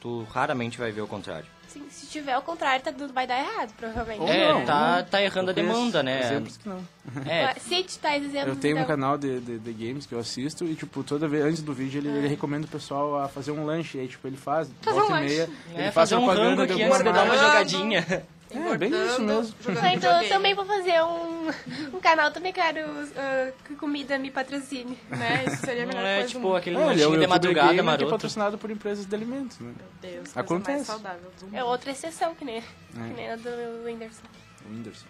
Tu 0.00 0.26
raramente 0.30 0.78
vai 0.78 0.90
ver 0.92 1.00
o 1.00 1.06
contrário. 1.06 1.46
Sim, 1.68 1.84
se 1.90 2.06
tiver 2.06 2.32
ao 2.32 2.40
contrário, 2.40 2.82
tá, 2.82 2.90
vai 3.12 3.26
dar 3.26 3.38
errado, 3.40 3.74
provavelmente. 3.76 4.22
Ou 4.22 4.28
é, 4.28 4.52
não, 4.54 4.64
tá, 4.64 5.02
tá 5.02 5.22
errando 5.22 5.50
a 5.50 5.52
demanda, 5.52 6.02
né? 6.02 6.20
Exemplos 6.20 6.56
que 6.56 6.66
não. 6.66 6.82
É, 7.26 7.52
Cite 7.60 7.98
tais 7.98 8.24
exemplos, 8.24 8.54
Eu 8.54 8.56
tenho 8.56 8.76
um 8.76 8.80
então. 8.80 8.88
canal 8.88 9.18
de, 9.18 9.38
de, 9.40 9.58
de 9.58 9.72
games 9.72 10.06
que 10.06 10.14
eu 10.14 10.18
assisto 10.18 10.64
e, 10.64 10.74
tipo, 10.74 11.02
toda 11.02 11.28
vez 11.28 11.44
antes 11.44 11.60
do 11.62 11.74
vídeo 11.74 11.98
ele, 11.98 12.08
ele 12.08 12.28
recomenda 12.28 12.64
o 12.66 12.70
pessoal 12.70 13.18
a 13.20 13.28
fazer 13.28 13.50
um 13.50 13.66
lanche. 13.66 13.98
E 13.98 14.00
aí, 14.00 14.08
tipo, 14.08 14.26
ele 14.26 14.38
faz, 14.38 14.70
Fazer 14.80 14.98
volta 14.98 15.12
um 15.12 15.16
e 15.18 15.24
meia, 15.24 15.40
lanche. 15.42 15.52
ele 15.74 15.82
é 15.82 15.90
faz 15.92 16.08
fazer 16.08 16.14
um 16.16 16.24
propaganda 16.24 16.48
rango 16.48 16.62
aqui 16.62 16.82
antes 16.82 16.98
de 16.98 17.12
dar 17.12 17.24
uma 17.24 17.36
jogadinha. 17.36 18.22
É, 18.50 18.76
bem 18.78 18.90
isso 18.90 19.20
mesmo. 19.22 19.54
então 19.94 20.22
eu 20.22 20.28
também 20.28 20.54
vou 20.54 20.64
fazer 20.64 21.02
um, 21.02 21.48
um 21.94 22.00
canal, 22.00 22.30
também 22.30 22.52
quero 22.52 22.80
ah, 23.16 23.52
que 23.66 23.74
comida 23.76 24.18
me 24.18 24.30
patrocine. 24.30 24.98
Né? 25.10 25.44
Isso 25.46 25.56
seria 25.66 25.84
a 25.84 25.86
melhor 25.86 26.04
é 26.04 26.14
coisa 26.16 26.28
tipo 26.28 26.54
aquele 26.54 26.76
É, 26.76 26.80
é 26.80 26.84
lanchinho 26.86 27.20
de 27.20 27.26
madrugada 27.26 27.68
gamer 27.68 27.74
que 27.74 27.80
é 27.80 27.82
maroto. 27.82 28.10
patrocinado 28.10 28.56
por 28.58 28.70
empresas 28.70 29.04
de 29.06 29.14
alimentos, 29.14 29.58
né? 29.58 29.74
Meu 29.76 29.86
Deus, 30.00 30.32
coisa 30.32 30.40
Acontece. 30.40 30.70
mais 30.76 30.86
saudável 30.86 31.30
do 31.38 31.44
mundo. 31.46 31.56
É 31.56 31.62
outra 31.64 31.90
exceção, 31.90 32.34
que 32.34 32.44
nem, 32.44 32.56
É. 32.58 32.62
que 32.92 33.14
nem 33.14 33.30
a 33.30 33.36
do 33.36 33.50
Whindersson. 33.84 34.22
O 34.66 34.72
Whindersson. 34.72 35.06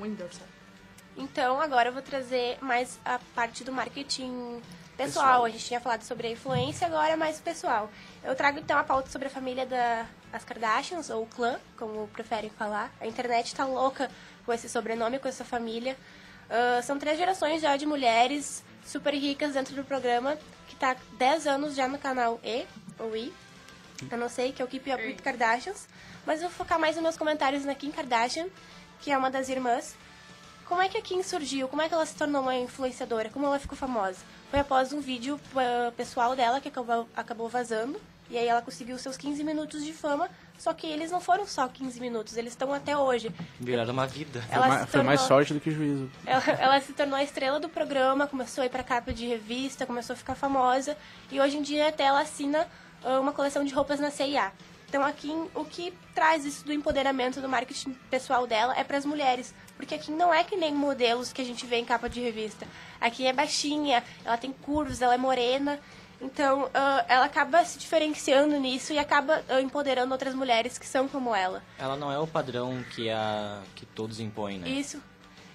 Whindersson. 0.00 0.44
Então, 1.16 1.60
agora 1.60 1.88
eu 1.88 1.92
vou 1.94 2.02
trazer 2.02 2.58
mais 2.60 3.00
a 3.04 3.18
parte 3.34 3.64
do 3.64 3.72
marketing 3.72 4.60
pessoal. 4.96 5.24
Pessoal. 5.24 5.44
A 5.44 5.48
gente 5.48 5.64
tinha 5.64 5.80
falado 5.80 6.02
sobre 6.02 6.28
a 6.28 6.30
influência, 6.30 6.86
agora 6.86 7.12
é 7.12 7.16
mais 7.16 7.40
pessoal. 7.40 7.90
Eu 8.24 8.34
trago 8.34 8.58
então 8.58 8.78
a 8.78 8.84
pauta 8.84 9.10
sobre 9.10 9.28
a 9.28 9.30
família 9.30 9.66
da, 9.66 10.06
das 10.32 10.44
Kardashians, 10.44 11.10
ou 11.10 11.26
clã, 11.26 11.58
como 11.76 12.08
preferem 12.08 12.50
falar. 12.50 12.90
A 13.00 13.06
internet 13.06 13.54
tá 13.54 13.64
louca 13.64 14.10
com 14.44 14.52
esse 14.52 14.68
sobrenome, 14.68 15.18
com 15.18 15.28
essa 15.28 15.44
família. 15.44 15.96
Ah, 16.48 16.80
são 16.82 16.98
três 16.98 17.18
gerações 17.18 17.62
já 17.62 17.76
de 17.76 17.86
mulheres 17.86 18.64
super 18.84 19.14
ricas 19.14 19.54
dentro 19.54 19.74
do 19.74 19.84
programa, 19.84 20.38
que 20.68 20.76
tá 20.76 20.96
10 21.18 21.46
anos 21.46 21.74
já 21.74 21.88
no 21.88 21.98
canal 21.98 22.40
E, 22.42 22.66
ou 22.98 23.16
I, 23.16 23.32
eu 24.10 24.18
não 24.18 24.28
sei, 24.28 24.52
que 24.52 24.62
é 24.62 24.64
o 24.64 24.68
Keep 24.68 24.92
Up 24.92 25.02
with 25.02 25.16
Kardashians. 25.16 25.88
Mas 26.24 26.42
eu 26.42 26.48
vou 26.48 26.58
focar 26.58 26.78
mais 26.78 26.96
nos 26.96 27.02
meus 27.02 27.16
comentários 27.16 27.64
na 27.64 27.74
Kim 27.74 27.90
Kardashian, 27.90 28.46
que 29.00 29.10
é 29.10 29.16
uma 29.16 29.30
das 29.30 29.48
irmãs. 29.48 29.96
Como 30.66 30.82
é 30.82 30.88
que 30.88 30.98
a 30.98 31.02
Kim 31.02 31.22
surgiu? 31.22 31.68
Como 31.68 31.80
é 31.80 31.88
que 31.88 31.94
ela 31.94 32.04
se 32.04 32.14
tornou 32.14 32.42
uma 32.42 32.54
influenciadora? 32.54 33.30
Como 33.30 33.46
ela 33.46 33.58
ficou 33.58 33.76
famosa? 33.76 34.18
Foi 34.56 34.62
após 34.62 34.90
um 34.90 35.00
vídeo 35.00 35.38
uh, 35.54 35.92
pessoal 35.92 36.34
dela 36.34 36.62
que 36.62 36.68
acabou, 36.68 37.06
acabou 37.14 37.46
vazando. 37.46 38.00
E 38.30 38.38
aí 38.38 38.46
ela 38.48 38.62
conseguiu 38.62 38.96
seus 38.98 39.14
15 39.14 39.44
minutos 39.44 39.84
de 39.84 39.92
fama. 39.92 40.30
Só 40.56 40.72
que 40.72 40.86
eles 40.86 41.10
não 41.10 41.20
foram 41.20 41.46
só 41.46 41.68
15 41.68 42.00
minutos, 42.00 42.38
eles 42.38 42.54
estão 42.54 42.72
até 42.72 42.96
hoje. 42.96 43.30
Viraram 43.60 43.92
uma 43.92 44.06
vida. 44.06 44.40
Foi, 44.40 44.54
Ela 44.56 44.68
mais, 44.68 44.80
se 44.80 44.86
foi 44.86 45.02
mais 45.02 45.20
tornou- 45.20 45.36
sorte 45.36 45.52
do 45.52 45.60
que 45.60 45.70
juízo. 45.70 46.10
Ela, 46.24 46.42
ela 46.58 46.80
se 46.80 46.94
tornou 46.94 47.16
a 47.16 47.22
estrela 47.22 47.60
do 47.60 47.68
programa, 47.68 48.26
começou 48.26 48.62
a 48.62 48.66
ir 48.66 48.70
pra 48.70 48.82
capa 48.82 49.12
de 49.12 49.26
revista, 49.26 49.84
começou 49.84 50.14
a 50.14 50.16
ficar 50.16 50.34
famosa. 50.34 50.96
E 51.30 51.38
hoje 51.38 51.58
em 51.58 51.62
dia 51.62 51.88
até 51.88 52.04
ela 52.04 52.22
assina 52.22 52.66
ah, 53.04 53.20
uma 53.20 53.32
coleção 53.34 53.62
de 53.62 53.74
roupas 53.74 54.00
na 54.00 54.10
CIA. 54.10 54.52
Então 54.88 55.04
aqui 55.04 55.30
o 55.54 55.64
que 55.64 55.92
traz 56.14 56.44
isso 56.44 56.64
do 56.64 56.72
empoderamento 56.72 57.40
do 57.40 57.48
marketing 57.48 57.92
pessoal 58.10 58.46
dela 58.46 58.74
é 58.78 58.84
para 58.84 58.96
as 58.96 59.04
mulheres. 59.04 59.54
Porque 59.76 59.94
aqui 59.94 60.10
não 60.10 60.32
é 60.32 60.42
que 60.44 60.56
nem 60.56 60.74
modelos 60.74 61.32
que 61.32 61.42
a 61.42 61.44
gente 61.44 61.66
vê 61.66 61.76
em 61.76 61.84
capa 61.84 62.08
de 62.08 62.20
revista. 62.20 62.66
Aqui 63.00 63.26
é 63.26 63.32
baixinha, 63.32 64.02
ela 64.24 64.36
tem 64.36 64.52
curvos, 64.52 65.02
ela 65.02 65.14
é 65.14 65.18
morena. 65.18 65.78
Então 66.20 66.70
ah, 66.72 67.04
ela 67.08 67.26
acaba 67.26 67.64
se 67.64 67.78
diferenciando 67.78 68.58
nisso 68.58 68.92
e 68.92 68.98
acaba 68.98 69.44
ah, 69.48 69.60
empoderando 69.60 70.12
outras 70.12 70.34
mulheres 70.34 70.78
que 70.78 70.86
são 70.86 71.08
como 71.08 71.34
ela. 71.34 71.62
Ela 71.78 71.96
não 71.96 72.10
é 72.10 72.18
o 72.18 72.26
padrão 72.26 72.82
que, 72.94 73.10
a, 73.10 73.60
que 73.74 73.84
todos 73.84 74.20
impõem, 74.20 74.58
né? 74.58 74.68
Isso. 74.68 75.02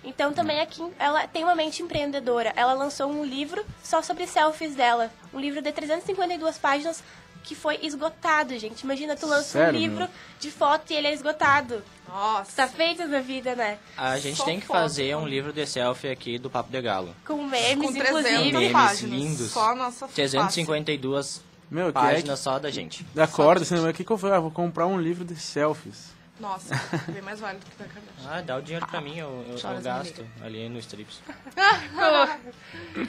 Então 0.04 0.34
também 0.34 0.60
a 0.60 0.66
Kim, 0.66 0.92
ela 0.98 1.28
tem 1.28 1.44
uma 1.44 1.56
mente 1.56 1.84
empreendedora. 1.84 2.52
Ela 2.56 2.74
lançou 2.74 3.08
um 3.08 3.24
livro 3.24 3.64
só 3.84 4.02
sobre 4.02 4.26
selfies 4.26 4.76
dela. 4.76 5.12
Um 5.34 5.40
livro 5.40 5.62
de 5.62 5.72
352 5.72 6.58
páginas 6.58 7.04
que 7.44 7.56
foi 7.56 7.80
esgotado, 7.82 8.58
gente. 8.58 8.82
Imagina, 8.82 9.16
tu 9.16 9.26
lança 9.28 9.44
Sério, 9.60 9.78
um 9.78 9.82
livro 9.82 9.98
meu? 10.00 10.10
de 10.40 10.52
foto 10.52 10.92
e 10.92 10.96
ele 10.96 11.08
é 11.08 11.14
esgotado. 11.14 11.84
Nossa. 12.08 12.52
Tá 12.56 12.68
feito 12.68 13.06
na 13.08 13.20
vida, 13.22 13.56
né? 13.56 13.78
A 13.98 14.18
gente 14.20 14.38
Só 14.38 14.46
tem 14.46 14.60
que 14.60 14.66
foto. 14.68 14.78
fazer 14.78 15.16
um 15.16 15.28
livro 15.28 15.52
de 15.54 15.66
selfie 15.66 16.10
aqui 16.10 16.38
do 16.38 16.50
Papo 16.50 16.72
de 16.72 16.82
Galo. 16.82 17.16
Com 17.26 17.44
memes, 17.44 17.86
Com 17.88 17.94
300 17.94 18.10
inclusive. 18.10 18.52
Memes 18.52 18.72
páginas. 18.72 19.20
lindos. 19.20 19.52
Só 19.52 19.72
a 19.72 19.76
nossa 19.76 20.08
352 20.08 21.42
Meu, 21.70 21.92
que 21.92 21.98
é 21.98 22.02
páginas 22.02 22.40
que... 22.40 22.44
só 22.44 22.60
da 22.60 22.70
gente. 22.70 23.06
Da 23.14 23.28
corda, 23.28 23.62
assim, 23.64 23.76
o 23.88 23.94
que, 23.94 24.04
que 24.04 24.12
eu 24.12 24.18
vou? 24.18 24.34
Ah, 24.34 24.40
vou 24.40 24.52
comprar 24.52 24.88
um 24.88 25.00
livro 25.00 25.24
de 25.24 25.36
selfies. 25.36 26.12
Nossa, 26.40 26.74
bem 27.08 27.22
mais 27.22 27.40
válido 27.40 27.64
que 27.66 27.78
da 27.78 27.86
Kardashian. 27.94 28.30
Ah, 28.32 28.42
dá 28.42 28.58
o 28.58 28.62
dinheiro 28.64 28.88
pra 28.88 29.00
mim, 29.00 29.16
eu, 29.16 29.46
eu, 29.48 29.58
eu 29.58 29.82
gasto 29.82 30.26
ali 30.44 30.68
no 30.68 30.80
strips. 30.80 31.22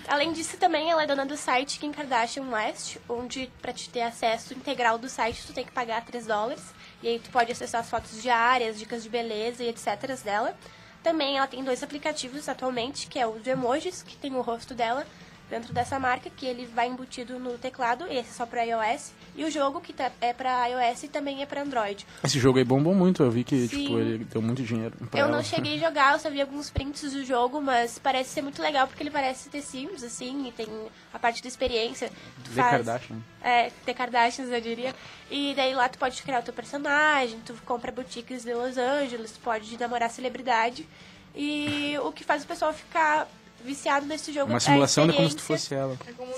Além 0.08 0.32
disso, 0.32 0.56
também 0.56 0.90
ela 0.90 1.02
é 1.02 1.06
dona 1.06 1.26
do 1.26 1.36
site 1.36 1.78
Kim 1.78 1.92
Kardashian 1.92 2.48
West, 2.50 2.98
onde 3.08 3.50
pra 3.60 3.72
te 3.72 3.88
ter 3.88 4.02
acesso 4.02 4.54
integral 4.54 4.98
do 4.98 5.08
site 5.08 5.46
tu 5.46 5.52
tem 5.52 5.64
que 5.64 5.72
pagar 5.72 6.04
3 6.04 6.26
dólares. 6.26 6.62
E 7.02 7.08
aí 7.08 7.18
tu 7.18 7.30
pode 7.30 7.50
acessar 7.50 7.80
as 7.80 7.90
fotos 7.90 8.22
diárias, 8.22 8.78
dicas 8.78 9.02
de 9.02 9.08
beleza 9.08 9.62
e 9.64 9.68
etc. 9.68 10.22
dela. 10.22 10.56
Também 11.02 11.36
ela 11.36 11.46
tem 11.48 11.64
dois 11.64 11.82
aplicativos 11.82 12.48
atualmente, 12.48 13.08
que 13.08 13.18
é 13.18 13.26
o 13.26 13.40
de 13.40 13.50
emojis, 13.50 14.02
que 14.02 14.16
tem 14.16 14.34
o 14.34 14.40
rosto 14.40 14.72
dela 14.72 15.04
dentro 15.50 15.72
dessa 15.74 15.98
marca, 15.98 16.30
que 16.30 16.46
ele 16.46 16.64
vai 16.64 16.88
embutido 16.88 17.38
no 17.38 17.58
teclado, 17.58 18.06
esse 18.06 18.30
é 18.30 18.32
só 18.32 18.46
para 18.46 18.62
iOS, 18.62 19.12
e 19.34 19.44
o 19.44 19.50
jogo 19.50 19.80
que 19.80 19.92
tá- 19.92 20.10
é 20.20 20.32
para 20.32 20.66
iOS 20.66 21.04
e 21.04 21.08
também 21.08 21.42
é 21.42 21.46
para 21.46 21.62
Android. 21.62 22.06
Esse 22.22 22.38
jogo 22.38 22.58
aí 22.58 22.64
bombou 22.64 22.94
muito, 22.94 23.22
eu 23.22 23.30
vi 23.30 23.44
que, 23.44 23.66
Sim. 23.68 23.84
tipo, 23.84 23.98
ele 23.98 24.24
deu 24.24 24.42
muito 24.42 24.62
dinheiro 24.62 24.94
pra 25.10 25.18
Eu 25.20 25.26
ela. 25.26 25.36
não 25.36 25.42
cheguei 25.42 25.76
a 25.76 25.88
jogar, 25.88 26.12
eu 26.14 26.18
só 26.18 26.28
vi 26.30 26.40
alguns 26.40 26.68
prints 26.70 27.12
do 27.12 27.24
jogo, 27.24 27.60
mas 27.60 27.98
parece 27.98 28.30
ser 28.30 28.42
muito 28.42 28.60
legal 28.60 28.86
porque 28.86 29.02
ele 29.02 29.10
parece 29.10 29.48
ter 29.48 29.62
Sims, 29.62 30.02
assim, 30.02 30.48
e 30.48 30.52
tem 30.52 30.66
a 31.12 31.18
parte 31.18 31.42
da 31.42 31.48
experiência. 31.48 32.10
Tu 32.44 32.50
The 32.50 32.62
faz, 32.62 32.70
Kardashian. 32.86 33.16
É, 33.42 33.70
The 33.86 33.94
Kardashians, 33.94 34.50
eu 34.50 34.60
diria. 34.60 34.94
E 35.30 35.54
daí 35.56 35.74
lá 35.74 35.88
tu 35.88 35.98
pode 35.98 36.22
criar 36.22 36.40
o 36.40 36.42
teu 36.42 36.52
personagem, 36.54 37.38
tu 37.46 37.54
compra 37.64 37.90
boutiques 37.90 38.42
de 38.44 38.52
Los 38.52 38.76
Angeles, 38.76 39.32
tu 39.32 39.40
pode 39.40 39.78
namorar 39.78 40.10
celebridade. 40.10 40.86
E 41.34 41.96
o 42.02 42.12
que 42.12 42.22
faz 42.24 42.44
o 42.44 42.46
pessoal 42.46 42.72
ficar 42.74 43.26
viciado 43.64 44.04
nesse 44.06 44.32
jogo 44.32 44.50
Uma 44.50 44.56
é 44.56 44.60
simulação 44.60 45.06
de 45.06 45.12
como 45.14 45.30
se 45.30 45.36
tu 45.36 45.42
fosse 45.42 45.72
ela. 45.74 45.96
É 46.06 46.12
como. 46.12 46.31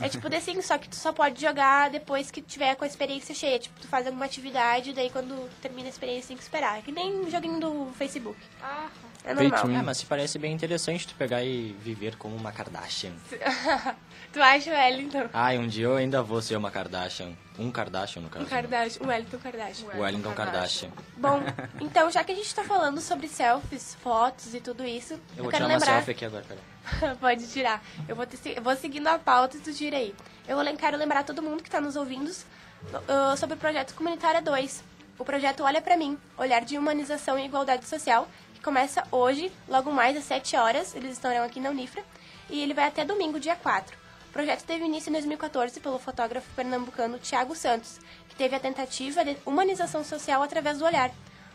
É 0.00 0.08
tipo 0.08 0.30
The 0.30 0.40
Sims, 0.40 0.66
só 0.66 0.78
que 0.78 0.88
tu 0.88 0.94
só 0.94 1.12
pode 1.12 1.40
jogar 1.40 1.90
depois 1.90 2.30
que 2.30 2.40
tiver 2.40 2.76
com 2.76 2.84
a 2.84 2.86
experiência 2.86 3.34
cheia. 3.34 3.58
Tipo, 3.58 3.80
tu 3.80 3.88
faz 3.88 4.06
alguma 4.06 4.26
atividade, 4.26 4.92
daí 4.92 5.10
quando 5.10 5.50
termina 5.60 5.88
a 5.88 5.90
experiência 5.90 6.28
tem 6.28 6.36
que 6.36 6.42
esperar. 6.42 6.78
É 6.78 6.82
que 6.82 6.92
nem 6.92 7.28
joguinho 7.28 7.58
do 7.58 7.92
Facebook. 7.96 8.38
Ah, 8.62 8.88
É 9.24 9.34
Pay 9.34 9.48
normal. 9.48 9.60
to 9.60 9.66
win. 9.68 9.76
Ah, 9.76 9.82
mas 9.82 9.98
se 9.98 10.06
parece 10.06 10.38
bem 10.38 10.52
interessante 10.54 11.06
tu 11.06 11.14
pegar 11.14 11.42
e 11.44 11.72
viver 11.82 12.16
como 12.16 12.34
uma 12.36 12.52
Kardashian. 12.52 13.12
Tu 14.30 14.42
acha 14.42 14.70
o 14.70 14.74
Wellington? 14.74 15.28
Ai, 15.32 15.56
um 15.58 15.66
dia 15.66 15.86
eu 15.86 15.96
ainda 15.96 16.22
vou 16.22 16.42
ser 16.42 16.54
uma 16.56 16.70
Kardashian. 16.70 17.32
Um 17.58 17.70
Kardashian, 17.70 18.20
no 18.22 18.28
caso. 18.28 18.44
Um 18.44 18.48
Kardashian, 18.48 19.02
o 19.02 19.08
Wellington 19.08 19.38
Kardashian. 19.38 19.86
O 19.94 20.00
Wellington 20.00 20.32
Kardashian. 20.34 20.90
Bom, 21.16 21.40
então 21.80 22.10
já 22.10 22.22
que 22.22 22.32
a 22.32 22.34
gente 22.34 22.54
tá 22.54 22.62
falando 22.62 23.00
sobre 23.00 23.26
selfies, 23.26 23.94
fotos 24.02 24.54
e 24.54 24.60
tudo 24.60 24.84
isso, 24.84 25.14
eu, 25.14 25.20
Eu 25.38 25.42
vou 25.44 25.50
quero 25.50 25.64
tirar 25.64 25.66
uma 25.66 25.72
lembrar. 25.78 25.92
selfie 25.94 26.10
aqui 26.10 26.24
agora, 26.26 26.44
pera. 26.46 27.16
Pode 27.20 27.46
tirar. 27.48 27.82
Eu 28.06 28.14
vou, 28.14 28.26
eu 28.54 28.62
vou 28.62 28.76
seguindo 28.76 29.06
a 29.08 29.18
pauta 29.18 29.56
e 29.56 29.60
tu 29.60 29.72
tira 29.72 29.96
aí. 29.96 30.14
Eu 30.46 30.56
vou- 30.62 30.76
quero 30.76 30.98
lembrar 30.98 31.24
todo 31.24 31.42
mundo 31.42 31.62
que 31.62 31.70
tá 31.70 31.80
nos 31.80 31.96
ouvindo 31.96 32.28
uh, 32.30 33.36
sobre 33.38 33.54
o 33.56 33.58
projeto 33.58 33.94
Comunitária 33.94 34.42
2. 34.42 34.84
O 35.18 35.24
projeto 35.24 35.64
Olha 35.64 35.80
Pra 35.80 35.96
Mim, 35.96 36.16
Olhar 36.36 36.64
de 36.64 36.76
Humanização 36.78 37.38
e 37.38 37.46
Igualdade 37.46 37.86
Social, 37.88 38.28
que 38.58 38.64
começa 38.64 39.04
hoje, 39.12 39.52
logo 39.68 39.92
mais 39.92 40.16
às 40.16 40.24
7 40.24 40.56
horas. 40.56 40.94
Eles 40.94 41.12
estarão 41.12 41.44
aqui 41.44 41.60
na 41.60 41.70
Unifra. 41.70 42.02
E 42.50 42.60
ele 42.60 42.74
vai 42.74 42.86
até 42.86 43.04
domingo, 43.04 43.38
dia 43.38 43.54
4. 43.54 43.96
O 44.28 44.32
projeto 44.32 44.64
teve 44.64 44.84
início 44.84 45.08
em 45.08 45.12
2014 45.12 45.80
pelo 45.80 45.98
fotógrafo 45.98 46.48
pernambucano 46.54 47.18
Tiago 47.18 47.54
Santos, 47.54 47.98
que 48.28 48.34
teve 48.34 48.54
a 48.54 48.60
tentativa 48.60 49.24
de 49.24 49.36
humanização 49.46 50.04
social 50.04 50.42
através 50.42 50.78
do 50.78 50.84
olhar. 50.84 51.10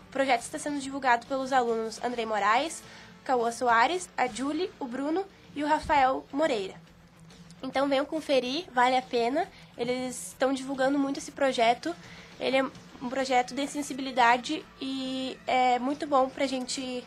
O 0.07 0.11
projeto 0.11 0.41
está 0.41 0.57
sendo 0.57 0.79
divulgado 0.79 1.25
pelos 1.27 1.51
alunos 1.51 2.01
Andrei 2.03 2.25
Moraes, 2.25 2.81
Cauã 3.23 3.51
Soares, 3.51 4.09
a 4.17 4.27
Julie, 4.27 4.71
o 4.79 4.85
Bruno 4.85 5.25
e 5.55 5.63
o 5.63 5.67
Rafael 5.67 6.25
Moreira. 6.31 6.75
Então 7.61 7.87
venham 7.87 8.05
conferir, 8.05 8.65
vale 8.73 8.95
a 8.95 9.01
pena. 9.01 9.47
Eles 9.77 10.29
estão 10.29 10.53
divulgando 10.53 10.97
muito 10.97 11.19
esse 11.19 11.31
projeto. 11.31 11.95
Ele 12.39 12.57
é 12.57 12.65
um 13.03 13.09
projeto 13.09 13.53
de 13.53 13.67
sensibilidade 13.67 14.65
e 14.81 15.37
é 15.45 15.77
muito 15.77 16.07
bom 16.07 16.29
pra 16.29 16.47
gente 16.47 17.05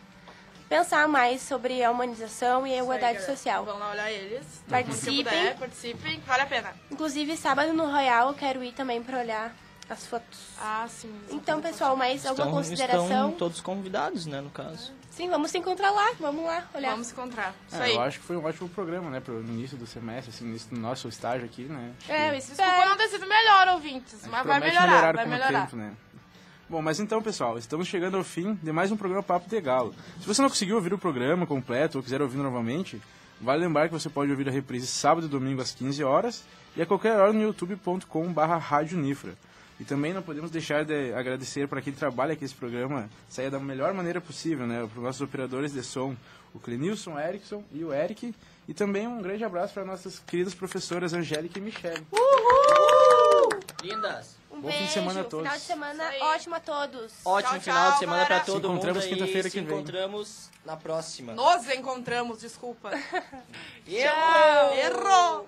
pensar 0.68 1.08
mais 1.08 1.40
sobre 1.42 1.82
a 1.82 1.90
humanização 1.90 2.66
e 2.66 2.74
a 2.74 2.82
igualdade 2.82 3.18
aí, 3.18 3.24
social. 3.24 3.64
Vão 3.64 3.78
lá 3.78 3.90
olhar 3.92 4.10
eles. 4.12 4.44
Participem. 4.68 5.16
Se 5.18 5.24
puder, 5.24 5.56
participem. 5.56 6.20
Vale 6.26 6.42
a 6.42 6.46
pena. 6.46 6.74
Inclusive, 6.90 7.36
sábado 7.36 7.72
no 7.72 7.86
Royal 7.90 8.28
eu 8.28 8.34
quero 8.34 8.62
ir 8.62 8.72
também 8.72 9.02
pra 9.02 9.18
olhar 9.20 9.56
as 9.88 10.04
fotos. 10.06 10.38
Ah, 10.60 10.84
sim. 10.88 11.14
Então, 11.30 11.60
pessoal, 11.62 11.96
mais 11.96 12.26
alguma 12.26 12.46
Estão, 12.46 12.58
consideração? 12.58 13.04
estão 13.04 13.32
todos 13.32 13.60
convidados, 13.60 14.26
né, 14.26 14.40
no 14.40 14.50
caso. 14.50 14.92
Sim, 15.10 15.30
vamos 15.30 15.50
se 15.50 15.56
encontrar 15.56 15.92
lá. 15.92 16.10
Vamos 16.20 16.44
lá 16.44 16.68
olhar. 16.74 16.90
Vamos 16.90 17.06
se 17.06 17.12
encontrar. 17.14 17.54
Isso 17.68 17.80
É, 17.80 17.84
aí. 17.84 17.94
eu 17.94 18.02
acho 18.02 18.18
que 18.20 18.26
foi 18.26 18.36
um 18.36 18.44
ótimo 18.44 18.68
programa, 18.68 19.08
né, 19.08 19.18
pro 19.20 19.40
início 19.40 19.74
do 19.78 19.86
semestre, 19.86 20.30
assim, 20.34 20.44
início 20.44 20.68
do 20.74 20.78
nosso 20.78 21.08
estágio 21.08 21.46
aqui, 21.46 21.62
né. 21.62 21.92
Acho 22.02 22.12
É, 22.12 22.28
eu 22.28 22.32
que- 22.32 22.36
Desculpa 22.38 22.62
espero. 22.64 22.88
não 22.90 22.96
ter 22.98 23.08
sido 23.08 23.26
melhor, 23.26 23.55
ouvintes. 23.96 24.26
Mas 24.30 24.46
vai 24.46 24.60
melhorar, 24.60 25.14
vai 25.14 25.26
melhorar. 25.26 25.62
tempo, 25.62 25.76
né. 25.76 25.92
Bom, 26.68 26.82
mas 26.82 26.98
então, 26.98 27.22
pessoal, 27.22 27.56
estamos 27.58 27.86
chegando 27.86 28.16
ao 28.16 28.24
fim 28.24 28.54
de 28.62 28.72
mais 28.72 28.90
um 28.90 28.96
programa 28.96 29.22
Papo 29.22 29.48
de 29.48 29.60
Galo. 29.60 29.94
Se 30.20 30.26
você 30.26 30.42
não 30.42 30.48
conseguiu 30.48 30.76
ouvir 30.76 30.92
o 30.92 30.98
programa 30.98 31.46
completo 31.46 31.98
ou 31.98 32.02
quiser 32.02 32.20
ouvir 32.20 32.38
novamente, 32.38 33.00
vale 33.40 33.64
lembrar 33.64 33.86
que 33.86 33.94
você 33.94 34.08
pode 34.08 34.30
ouvir 34.30 34.48
a 34.48 34.52
reprise 34.52 34.86
sábado 34.86 35.26
e 35.26 35.30
domingo 35.30 35.62
às 35.62 35.72
15 35.72 36.02
horas 36.02 36.44
e 36.76 36.82
a 36.82 36.86
qualquer 36.86 37.16
hora 37.18 37.32
no 37.32 37.40
youtube.com.br 37.40 38.40
radionifra. 38.58 39.34
E 39.78 39.84
também 39.84 40.12
não 40.12 40.22
podemos 40.22 40.50
deixar 40.50 40.84
de 40.84 41.12
agradecer 41.12 41.68
para 41.68 41.82
quem 41.82 41.92
trabalha 41.92 42.34
que 42.34 42.44
esse 42.44 42.54
programa 42.54 43.08
saia 43.28 43.50
da 43.50 43.60
melhor 43.60 43.92
maneira 43.94 44.20
possível, 44.20 44.66
né? 44.66 44.78
Para 44.90 44.98
os 44.98 45.04
nossos 45.04 45.20
operadores 45.20 45.72
de 45.72 45.82
som, 45.82 46.16
o 46.54 46.58
Clenilson 46.58 47.18
Erickson 47.20 47.62
e 47.72 47.84
o 47.84 47.92
Eric. 47.92 48.34
E 48.66 48.74
também 48.74 49.06
um 49.06 49.22
grande 49.22 49.44
abraço 49.44 49.74
para 49.74 49.84
nossas 49.84 50.18
queridas 50.18 50.54
professoras 50.54 51.12
Angélica 51.12 51.58
e 51.58 51.62
Michelle. 51.62 52.04
Lindas! 53.86 54.36
Um 54.50 54.60
Bom 54.60 54.68
fim 54.68 54.74
de 54.74 54.78
beijo, 54.78 54.92
semana 54.94 55.20
a 55.20 55.24
todos. 55.24 55.44
Final 55.44 55.58
de 55.58 55.64
semana 55.64 56.10
ótimo 56.34 56.54
a 56.54 56.60
todos. 56.60 57.12
Ótimo 57.24 57.52
Tchau, 57.52 57.60
final 57.60 57.84
de 57.84 57.90
tchau, 57.90 57.98
semana 57.98 58.26
pra 58.26 58.36
galera. 58.36 58.52
todo 58.52 58.68
encontramos 58.68 59.04
mundo 59.04 59.12
e 59.12 59.14
quinta-feira 59.16 59.50
que 59.50 59.60
vem. 59.60 59.64
encontramos 59.64 60.50
na 60.64 60.76
próxima. 60.76 61.34
Nos 61.34 61.68
encontramos, 61.68 62.40
desculpa. 62.40 62.90
Yeah! 63.86 64.74
Errou! 64.86 65.46